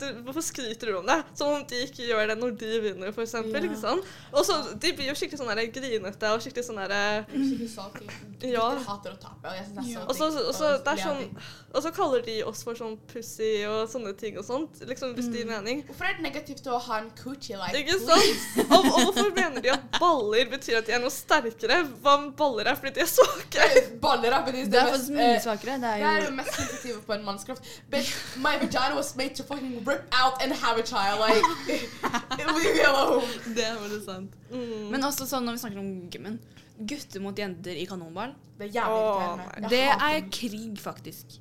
du, 0.00 0.06
hvorfor 0.26 0.44
skryter 0.44 0.90
du 0.92 0.98
om 1.00 1.08
det? 1.08 1.18
Sånn 1.38 1.60
at 1.62 1.72
de 1.72 1.82
ikke 1.86 2.08
gjør 2.08 2.30
det 2.32 2.38
når 2.40 2.56
de 2.60 2.80
vinner, 2.86 3.12
for 3.16 3.24
eksempel. 3.26 3.58
Ja. 3.60 3.70
Ikke 3.70 3.80
sant? 3.80 4.10
Og 4.32 4.44
så 4.48 4.58
De 4.80 4.92
blir 4.96 5.10
jo 5.10 5.16
skikkelig 5.18 5.40
sånn 5.40 5.52
der 5.54 5.70
grinete 5.74 6.32
og 6.34 6.44
skikkelig 6.44 6.66
sånn 6.68 6.80
derre 6.82 7.02
Skikkelig 7.30 7.70
salty. 7.74 8.10
Ja. 8.50 8.66
Gutter 8.70 8.86
hater 8.88 9.16
å 9.16 9.20
tape, 9.20 9.50
og 9.50 9.56
jeg 9.56 9.66
det 9.70 9.84
er 9.84 10.54
så 10.60 10.68
det 10.84 10.92
er 10.94 11.02
sånn- 11.04 11.34
Og 11.70 11.82
så 11.84 11.90
kaller 11.94 12.22
de 12.26 12.36
oss 12.48 12.62
for 12.66 12.74
sånn 12.74 12.96
pussy 13.12 13.50
og 13.68 13.84
sånne 13.92 14.12
ting 14.18 14.38
og 14.40 14.44
sånt. 14.46 14.80
Liksom 14.90 15.12
hvis 15.14 15.28
det 15.30 15.44
gir 15.44 15.46
mening. 15.50 15.84
Hvorfor 15.86 16.08
er 16.08 16.16
det 16.18 16.24
negativt 16.24 16.66
å 16.66 16.78
ha 16.82 16.96
en 16.98 17.10
coochie 17.20 17.58
like? 17.60 17.78
Ikke 17.78 17.98
sant? 18.02 18.64
Og, 18.66 18.88
og 18.90 18.98
hvorfor 19.06 19.30
mener 19.36 19.62
de 19.62 19.70
at 19.76 19.84
baller 20.00 20.50
betyr 20.50 20.80
at 20.80 20.88
de 20.88 20.96
er 20.96 21.02
noe 21.04 21.12
sterkere? 21.14 21.69
Hva 22.02 22.14
om 22.18 22.26
baller 22.38 22.70
er 22.70 22.78
fordi 22.78 22.92
de 22.98 23.02
er 23.04 23.10
svake? 23.10 23.66
Baller 24.02 24.34
er 24.36 24.44
fordi 24.46 24.62
Det 24.64 24.72
det 24.72 24.80
er 24.80 24.84
mest 24.84 24.94
faktisk 24.96 25.16
mye 25.16 25.26
eh, 25.34 25.42
svakere. 25.44 25.74
Det 25.82 25.90
Det 25.90 26.06
er 26.10 26.20
jo 26.20 26.28
jo 26.28 26.36
mest 26.36 26.54
sensitive 26.58 27.02
på 27.06 27.16
en 27.16 27.24
mannskraft. 27.24 27.68
But 27.90 28.12
my 28.36 28.54
vagina 28.62 28.94
was 28.96 29.12
made 29.16 29.34
to 29.40 29.44
fucking 29.44 29.76
rip 29.88 30.06
out 30.22 30.42
and 30.42 30.52
have 30.52 30.78
a 30.80 30.86
child. 30.86 31.20
Like, 31.24 31.44
leave 32.38 32.74
me 32.76 32.86
alone. 32.88 33.28
Det 33.56 33.66
er 33.66 33.76
veldig 33.82 34.00
sant. 34.06 34.38
Mm. 34.50 34.88
Men 34.94 35.04
også 35.10 35.28
sånn 35.30 35.46
når 35.46 35.58
vi 35.58 35.62
snakker 35.64 35.82
om 35.82 35.92
gymmen. 36.10 36.40
Gutter 36.80 37.20
mot 37.20 37.36
jenter 37.38 37.76
i 37.76 37.84
kanonball. 37.86 38.32
Det 38.58 38.70
er 38.70 38.74
jævlig 38.80 39.02
irriterende. 39.04 39.68
Det 39.74 39.84
er 40.10 40.22
krig, 40.32 40.80
faktisk. 40.80 41.38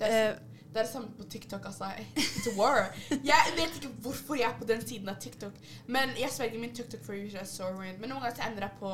Det 0.00 0.08
er, 0.08 0.30
Eh, 0.30 0.49
det 0.70 0.78
er 0.78 0.86
det 0.86 0.92
samme 0.92 1.08
på 1.18 1.24
TikTok, 1.30 1.64
altså. 1.66 1.84
It's 2.16 2.46
a 2.46 2.54
war. 2.58 2.94
Jeg 3.10 3.54
vet 3.56 3.74
ikke 3.76 3.88
hvorfor 4.04 4.34
jeg 4.34 4.50
er 4.50 4.58
på 4.58 4.64
den 4.68 4.86
siden 4.86 5.08
av 5.08 5.16
TikTok, 5.20 5.52
men 5.86 6.12
jeg 6.20 6.30
sverger 6.30 6.58
min 6.58 6.74
TikTok 6.74 7.04
for 7.04 7.12
you 7.14 7.44
so 7.44 7.64
weird. 7.64 7.98
Men 7.98 8.12
noen 8.12 8.22
ganger 8.22 8.36
så 8.36 8.46
ender 8.46 8.66
jeg 8.68 8.76
på 8.78 8.92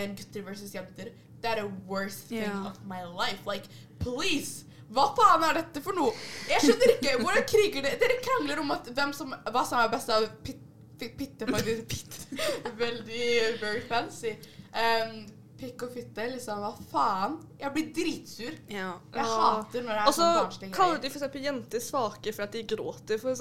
en 0.00 0.16
gutter 0.18 0.44
versus 0.44 0.74
jenter. 0.74 1.14
Det 1.42 1.50
er 1.50 1.62
the 1.62 1.70
worst 1.88 2.28
thing 2.28 2.44
yeah. 2.44 2.66
of 2.66 2.76
my 2.84 3.02
life. 3.04 3.40
Like, 3.46 3.68
please! 3.98 4.64
Hva 4.92 5.06
faen 5.16 5.44
er 5.48 5.56
dette 5.58 5.80
for 5.84 5.96
noe? 5.96 6.12
Jeg 6.48 6.60
skjønner 6.60 6.92
ikke. 6.94 7.14
Hvordan 7.22 7.46
kriger 7.48 7.86
dere? 7.86 7.98
Dere 8.02 8.18
krangler 8.24 8.60
om 8.60 8.74
at 8.76 8.90
hvem 8.92 9.14
som, 9.16 9.32
hva 9.32 9.64
som 9.64 9.80
er 9.80 9.88
best 9.92 10.12
av 10.12 10.28
pit, 10.44 10.60
pit, 11.00 11.16
pitte, 11.18 11.48
faktisk. 11.48 11.88
Pitt. 11.88 12.44
Veldig 12.84 13.30
very 13.62 13.80
fancy. 13.88 14.36
Um, 14.74 15.24
pikk 15.64 15.82
og 15.86 15.92
fitte, 15.96 16.26
liksom. 16.30 16.60
Hva 16.60 16.72
faen? 16.92 17.36
Jeg 17.58 17.72
blir 17.74 17.86
dritsur. 17.96 18.54
ja. 18.68 18.90
Jeg 19.14 19.24
Ja. 19.24 19.24
hater 19.24 19.82
når 19.82 19.92
det 19.94 20.02
er 20.02 20.06
Og 20.06 20.14
så 20.14 20.20
sånn 20.20 20.36
barnslige 20.44 20.72
kaller 20.72 20.98
greier. 20.98 21.02
de 21.02 21.18
f.eks. 21.18 21.44
jenter 21.48 21.80
svake 21.80 22.34
for 22.34 22.42
at 22.42 22.52
de 22.52 22.62
gråter, 22.62 23.14
f.eks. 23.18 23.40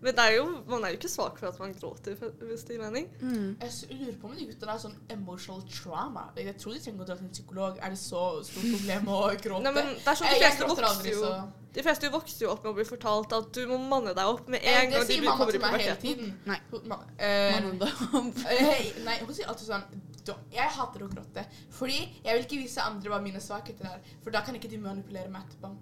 Men 0.00 0.14
det 0.14 0.18
er 0.24 0.36
jo, 0.36 0.44
man 0.66 0.84
er 0.84 0.88
jo 0.94 0.96
ikke 0.98 1.10
svak 1.12 1.38
for 1.38 1.46
at 1.48 1.58
man 1.60 1.74
gråter, 1.74 2.16
hvis 2.16 2.64
det 2.64 2.76
gir 2.76 2.82
mening. 2.90 3.08
Mm. 3.20 3.56
Jeg 3.60 4.00
lurer 4.00 4.16
på 4.20 4.24
om 4.30 4.36
de 4.36 4.46
guttene 4.46 4.70
har 4.72 4.78
sånn 4.78 4.96
emotional 5.10 5.62
trauma. 5.68 6.30
Jeg 6.36 6.56
tror 6.58 6.72
de 6.74 6.80
trenger 6.80 7.02
å 7.02 7.06
dra 7.06 7.16
til 7.16 7.24
en 7.26 7.30
psykolog. 7.32 7.78
Er 7.82 7.90
det 7.90 7.98
så 7.98 8.42
stort 8.44 8.68
problem 8.74 9.06
å 9.08 9.20
gråte? 9.44 9.62
Nei, 9.62 9.72
men 9.72 9.94
det 9.94 10.06
er 10.06 10.14
sånn 10.14 10.28
De 10.30 10.38
jeg 10.38 10.42
fleste 10.42 10.64
gråter 10.64 10.82
vokser 10.82 10.90
aldri, 10.94 11.10
jo 11.10 11.22
så 11.24 11.52
De 11.72 11.82
fleste 11.86 12.08
vokser 12.10 12.40
jo 12.46 12.50
opp 12.50 12.64
med 12.64 12.72
å 12.72 12.74
bli 12.74 12.84
fortalt 12.84 13.32
at 13.32 13.52
du 13.54 13.60
må 13.70 13.76
manne 13.78 14.10
deg 14.12 14.26
opp 14.26 14.48
med 14.48 14.58
Eh, 14.64 14.72
en 14.82 14.90
Det 14.90 14.96
gang 14.96 15.06
de 15.06 15.12
sier 15.12 15.20
blir- 15.20 15.28
mamma 15.30 15.38
kommer 15.44 15.54
i 15.54 15.58
til 15.58 15.60
meg 15.60 15.80
hele 15.80 15.96
tiden. 16.02 16.38
Nei. 16.46 16.58
Hun- 16.72 16.88
ma- 16.88 17.04
eh, 17.16 17.56
eh, 17.58 18.92
nei, 19.04 19.18
hun 19.18 19.34
sier 19.34 19.46
alltid 19.46 19.68
sånn 19.68 19.84
«Da- 19.86 20.09
Jeg 20.52 20.74
hater 20.76 21.04
å 21.04 21.08
gråte. 21.10 21.44
Fordi 21.74 22.00
jeg 22.24 22.34
vil 22.34 22.44
ikke 22.44 22.60
vise 22.60 22.82
andre 22.84 23.12
hva 23.12 23.20
mine 23.22 23.40
svakheter 23.42 23.88
er. 23.90 24.12
For 24.24 24.34
da 24.34 24.42
kan 24.46 24.58
ikke 24.58 24.70
de 24.70 24.80
manipulere 24.82 25.32
meg 25.32 25.48
etterpå. 25.48 25.72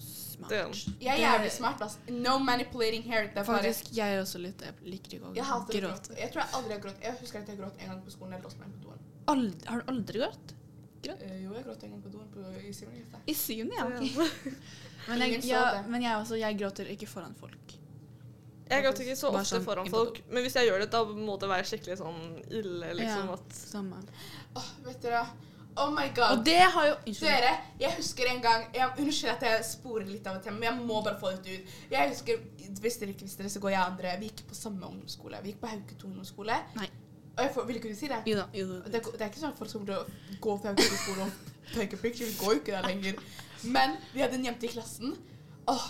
Smart. 0.00 0.52
Jeg 1.02 1.10
er 1.12 1.20
jævlig 1.20 1.50
smart, 1.52 1.82
ass. 1.84 1.98
No 2.08 2.38
manipulating 2.40 3.02
here. 3.04 3.26
Det 3.28 3.42
er 3.42 3.44
bare 3.44 3.58
Faktisk, 3.60 3.90
jeg 3.96 4.14
er 4.14 4.22
også 4.22 4.40
litt 4.40 4.62
Jeg 4.64 4.72
liker 4.86 5.18
ikke 5.18 5.28
å 5.28 5.34
Jeg 5.36 5.44
gråte. 5.44 5.80
gråte. 5.80 6.16
Jeg 6.16 6.32
tror 6.32 6.42
jeg 6.44 6.54
aldri 6.58 6.72
har 6.76 6.80
grått. 6.86 7.02
Jeg 7.04 7.18
husker 7.20 7.42
at 7.42 7.52
jeg 7.52 7.60
gråt 7.60 7.82
en 7.82 7.92
gang 7.92 8.00
på 8.06 8.14
skolen. 8.14 8.32
Jeg 8.38 8.46
låste 8.46 8.62
meg 8.62 8.72
på 8.72 8.86
doen. 8.86 9.04
Aldri, 9.34 9.68
har 9.68 9.82
du 9.82 9.92
aldri 9.92 10.22
grått? 10.22 10.54
Uh, 11.00 11.36
jo, 11.40 11.52
jeg 11.56 11.64
gråt 11.64 11.84
en 11.84 11.92
gang 11.94 12.00
på 12.04 12.12
doen 12.12 12.32
på, 12.32 12.46
i 12.60 12.72
syvende 12.76 13.04
klasse. 13.08 13.26
I 13.26 13.34
syvende, 13.34 13.76
ja. 13.76 13.84
Okay. 13.88 14.56
Men 15.08 15.22
jeg, 15.24 15.44
ja, 15.48 15.62
men 15.88 16.02
jeg 16.04 16.16
også. 16.16 16.40
Jeg 16.40 16.58
gråter 16.60 16.90
ikke 16.92 17.08
foran 17.08 17.36
folk. 17.40 17.76
Jeg 18.70 18.84
gråter 18.84 19.04
ikke 19.04 19.18
så 19.18 19.30
ofte 19.32 19.44
sånn 19.50 19.64
foran 19.66 19.88
folk, 19.90 20.20
men 20.30 20.44
hvis 20.46 20.56
jeg 20.60 20.68
gjør 20.68 20.84
det, 20.84 20.90
da 20.92 21.04
må 21.04 21.36
det 21.42 21.48
være 21.50 21.66
skikkelig 21.66 21.96
sånn 21.98 22.20
ille, 22.48 22.92
liksom. 23.00 23.30
Ja. 23.32 23.38
at 23.38 23.56
Samme. 23.58 24.02
Åh, 24.60 24.68
vet 24.86 25.00
dere 25.02 25.24
Oh 25.78 25.90
my 25.94 26.08
god. 26.14 26.38
Og 26.38 26.44
det 26.44 26.58
har 26.58 26.86
jo 26.86 26.94
Unnskyld. 27.06 27.28
Dere, 27.30 27.50
jeg 27.80 27.94
husker 27.96 28.30
en 28.30 28.40
gang 28.42 28.64
jeg, 28.74 28.88
Unnskyld 28.98 29.30
at 29.32 29.44
jeg 29.46 29.66
sporer 29.68 30.08
litt 30.08 30.26
av 30.26 30.40
et 30.40 30.42
tema, 30.44 30.58
men 30.58 30.66
jeg 30.66 30.86
må 30.88 30.98
bare 31.06 31.18
få 31.20 31.30
dette 31.36 31.54
ut. 31.54 31.76
Jeg 31.92 32.10
husker, 32.10 32.40
Hvis 32.80 32.98
dere 33.00 33.14
ikke 33.14 33.28
visste 33.28 33.46
det, 33.46 33.52
så 33.54 33.62
går 33.62 33.74
jeg 33.74 33.80
og 33.80 33.92
andre 33.92 34.16
Vi 34.20 34.30
gikk 34.32 34.42
på 34.50 34.58
samme 34.58 34.86
ungdomsskole. 34.88 35.40
Vi 35.44 35.52
gikk 35.52 35.60
på 35.62 35.70
Hauketo 35.70 36.10
ungdomsskole. 36.10 36.58
Nei. 36.76 36.88
Og 37.36 37.44
jeg 37.44 37.54
får, 37.54 37.68
Vil 37.70 37.80
ikke 37.80 37.94
du 37.94 37.98
si 38.00 38.10
det? 38.10 38.20
Jo 38.26 38.36
da. 38.40 38.48
Jo 38.54 38.66
da. 38.72 38.80
Det, 38.90 39.04
det 39.14 39.22
er 39.22 39.30
ikke 39.30 39.44
sånn 39.44 39.54
at 39.54 39.62
folk 39.62 39.70
som 39.72 39.86
kommer 39.86 39.94
til 39.94 40.34
å 40.34 40.42
gå 40.48 40.58
til 40.58 40.72
Hauketo 40.72 41.00
skole 41.04 41.28
og 41.28 41.54
take 41.70 41.96
a 41.96 42.02
picture. 42.02 42.28
Vi 42.28 42.36
går 42.42 42.56
jo 42.56 42.64
ikke 42.64 42.76
der 42.76 42.90
lenger. 42.90 43.24
Men 43.78 43.96
vi 44.12 44.24
hadde 44.24 44.40
en 44.40 44.50
jente 44.50 44.66
i 44.66 44.74
klassen. 44.74 45.14
Åh, 45.70 45.88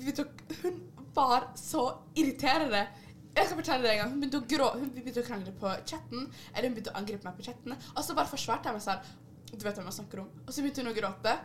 vi 0.00 0.14
tok, 0.16 0.32
Hun 0.62 0.80
var 1.14 1.50
så 1.58 1.84
irriterende. 2.18 2.86
Jeg 3.34 3.46
skal 3.46 3.60
fortelle 3.60 3.86
deg 3.86 3.92
en 3.94 4.00
gang. 4.02 4.12
Hun 4.12 4.22
begynte 4.22 4.40
å, 4.40 4.46
grå, 4.50 4.68
hun 4.80 4.90
begynte 4.94 5.22
å 5.22 5.26
krangle 5.26 5.52
på 5.60 5.72
chatten. 5.86 6.26
Eller 6.52 6.68
hun 6.68 6.76
begynte 6.76 6.92
å 6.94 6.98
angripe 7.00 7.26
meg 7.28 7.38
på 7.38 7.46
chatten. 7.46 7.76
Og 7.94 8.02
så 8.06 8.16
bare 8.18 8.30
forsvarte 8.30 8.70
jeg 8.70 8.78
meg 8.78 8.84
sånn. 8.86 9.10
Du 9.50 9.62
vet 9.64 9.78
hvem 9.78 9.88
jeg 9.90 9.98
snakker 10.00 10.22
om. 10.24 10.28
Og 10.46 10.52
så 10.54 10.64
begynte 10.64 10.84
hun 10.84 10.92
å 10.92 10.96
gråte. 10.96 11.36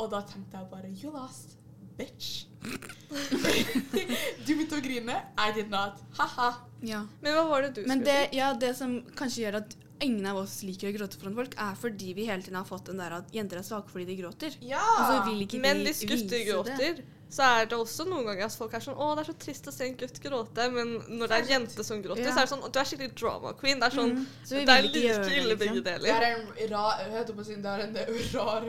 Og 0.00 0.08
da 0.12 0.22
tenkte 0.28 0.60
jeg 0.60 0.70
bare 0.70 0.92
You 0.96 1.12
lost, 1.12 1.58
bitch. 1.98 2.46
du 4.46 4.50
begynte 4.54 4.78
å 4.78 4.84
grine. 4.84 5.20
I 5.40 5.52
did 5.56 5.72
not. 5.72 6.00
Ha-ha. 6.20 6.50
Ja. 6.86 7.04
Men 7.20 7.36
hva 7.36 7.44
var 7.50 7.66
det 7.66 7.74
du 7.76 7.82
Men 7.84 8.00
skulle 8.00 8.08
det, 8.08 8.28
si? 8.30 8.40
ja, 8.40 8.52
det 8.56 8.74
som 8.78 8.98
kanskje 9.18 9.44
gjør 9.44 9.60
at 9.60 9.76
ingen 10.00 10.24
av 10.30 10.38
oss 10.40 10.60
liker 10.64 10.88
å 10.88 10.94
gråte 10.96 11.18
foran 11.20 11.36
folk, 11.36 11.56
er 11.60 11.76
fordi 11.76 12.14
vi 12.16 12.24
hele 12.28 12.44
tiden 12.44 12.56
har 12.56 12.68
fått 12.68 12.88
den 12.88 13.00
der 13.02 13.18
at 13.18 13.32
jenter 13.36 13.60
er 13.60 13.66
svake 13.66 13.92
fordi 13.92 14.06
de 14.08 14.16
gråter. 14.22 14.56
Ja. 14.64 14.80
altså, 14.80 15.18
vil 15.28 15.44
ikke 15.44 15.60
Men 15.60 15.82
de 15.82 15.90
hvis 15.90 16.04
gutter 16.08 16.40
vise 16.40 16.62
det. 16.70 16.92
Så 17.30 17.42
er 17.46 17.66
det 17.70 17.76
også 17.78 18.04
noen 18.08 18.24
ganger 18.26 18.44
at 18.48 18.54
folk 18.58 18.72
er 18.74 18.80
sånn 18.82 18.96
'Å, 18.98 19.08
det 19.16 19.22
er 19.22 19.32
så 19.32 19.38
trist 19.38 19.68
å 19.70 19.72
se 19.72 19.84
en 19.86 19.96
gutt 19.96 20.18
gråte', 20.20 20.64
men 20.72 20.88
når 21.18 21.28
det 21.28 21.36
er 21.36 21.42
en 21.42 21.48
jente 21.54 21.84
som 21.86 22.02
gråter, 22.02 22.24
Ja. 22.26 22.32
så 22.34 22.38
er 22.42 22.46
det 22.46 22.50
sånn 22.52 22.72
Du 22.72 22.78
er 22.80 22.84
skikkelig 22.84 23.14
drama 23.14 23.52
queen. 23.54 23.78
Det 23.80 23.86
er 23.92 23.96
sånn 23.96 24.10
Mm. 24.16 24.26
Så 24.44 24.50
Det 24.50 24.68
er 24.68 24.82
like 24.82 24.92
det, 24.92 25.00
ille 25.00 25.54
liksom. 25.54 25.58
begge 25.58 25.82
Det 25.84 26.10
er 26.10 26.36
en 26.36 26.70
rar 26.70 26.98
Jeg 27.00 27.10
holdt 27.12 27.34
på 27.36 27.40
å 27.40 27.44
si 27.46 27.54
det 27.54 27.64
er 27.64 27.80
en 27.80 27.94
rar 28.34 28.62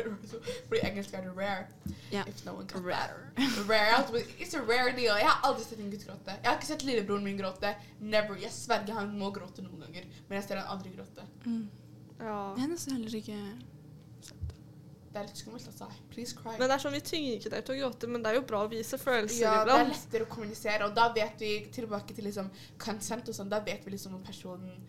Fordi 0.70 0.82
engelsk 0.84 1.14
er 1.14 1.22
det 1.22 1.36
rare. 1.38 1.68
Yeah. 2.12 2.28
If 2.28 2.46
no 2.46 2.54
one 2.54 2.66
got 2.68 2.84
Rare. 2.84 3.32
Rare. 3.68 4.06
It's 4.40 4.54
a 4.54 4.60
rare 4.62 4.92
deal. 4.96 5.16
Jeg 5.18 5.26
har 5.28 5.40
aldri 5.50 5.64
sett 5.64 5.80
en 5.80 5.90
gutt 5.92 6.06
gråte. 6.06 6.28
Jeg 6.44 6.46
har 6.46 6.58
ikke 6.58 6.66
sett 6.68 6.84
lillebroren 6.84 7.24
min 7.24 7.38
gråte. 7.38 7.76
Never. 8.00 8.36
Jeg 8.36 8.52
sverger 8.52 8.94
han 8.94 9.18
må 9.18 9.32
gråte 9.34 9.62
noen 9.64 9.80
ganger, 9.80 10.04
men 10.30 10.40
jeg 10.42 10.48
ser 10.48 10.58
han 10.58 10.68
aldri 10.78 10.92
gråte. 10.96 11.24
Mm. 11.46 11.68
Ja. 12.20 12.54
Jeg 12.56 12.64
er 12.66 12.68
nesten 12.68 12.94
heller 12.94 13.16
ikke 13.18 13.38
Det 15.12 15.20
er 15.20 15.26
litt 15.28 15.40
skummelt, 15.42 15.66
altså. 15.68 15.88
Please 16.10 16.36
cry. 16.38 16.54
Men 16.56 16.70
det 16.70 16.76
er 16.78 16.84
sånn, 16.86 16.94
Vi 16.96 17.02
tvinger 17.04 17.34
ikke 17.36 17.50
deg 17.52 17.66
til 17.68 17.76
å 17.76 17.80
gråte, 17.82 18.08
men 18.08 18.24
det 18.24 18.32
er 18.32 18.38
jo 18.40 18.46
bra 18.48 18.62
å 18.64 18.70
vise 18.72 18.98
følelser 19.02 19.44
ja, 19.44 19.58
det 19.68 19.76
er 19.76 19.90
lettere 19.90 20.24
å 20.24 20.32
kommunisere, 20.32 20.88
og 20.88 20.96
da 20.96 21.10
vet 21.14 21.44
vi 21.44 21.52
tilbake 21.76 22.16
til 22.16 22.30
liksom 22.30 22.48
consent 22.80 23.28
og 23.28 23.36
sånn, 23.36 23.50
da 23.52 23.60
vet 23.66 23.84
vi 23.86 23.92
liksom 23.98 24.16
om 24.16 24.24
personen 24.24 24.80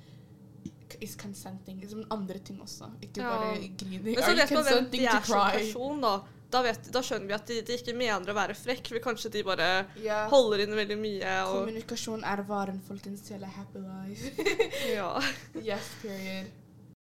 is 1.01 1.17
consenting. 1.17 1.81
Liksom 1.81 2.07
andre 2.11 2.39
ting 2.39 2.61
også. 2.61 2.91
Ikke 3.01 3.19
Ja. 3.23 3.31
bare 3.31 3.59
grining. 3.77 4.15
Men 4.15 4.23
så 4.23 4.37
vet 4.37 4.51
man 4.51 4.65
hvem 4.65 4.91
de 4.91 5.05
er 5.07 5.21
som 5.25 5.51
person, 5.51 6.01
da. 6.01 6.15
Da, 6.53 6.61
vet, 6.63 6.93
da 6.93 7.01
skjønner 7.01 7.27
vi 7.27 7.33
at 7.33 7.47
de, 7.47 7.61
de 7.63 7.77
ikke 7.79 7.95
mener 7.97 8.29
å 8.29 8.35
være 8.37 8.55
frekk, 8.55 8.89
for 8.93 9.01
kanskje 9.01 9.31
de 9.33 9.43
bare 9.43 9.87
Ja. 9.97 10.29
holder 10.29 10.61
inn 10.67 10.75
veldig 10.77 10.99
mye. 11.01 11.37
Kommunikasjon 11.49 12.25
er 12.25 12.43
varen, 12.43 12.81
folkens, 12.87 13.23
til 13.23 13.43
a 13.43 13.47
happy 13.49 13.79
life. 13.79 14.33
ja. 14.99 15.21
yes, 15.57 15.89
period. 16.03 16.53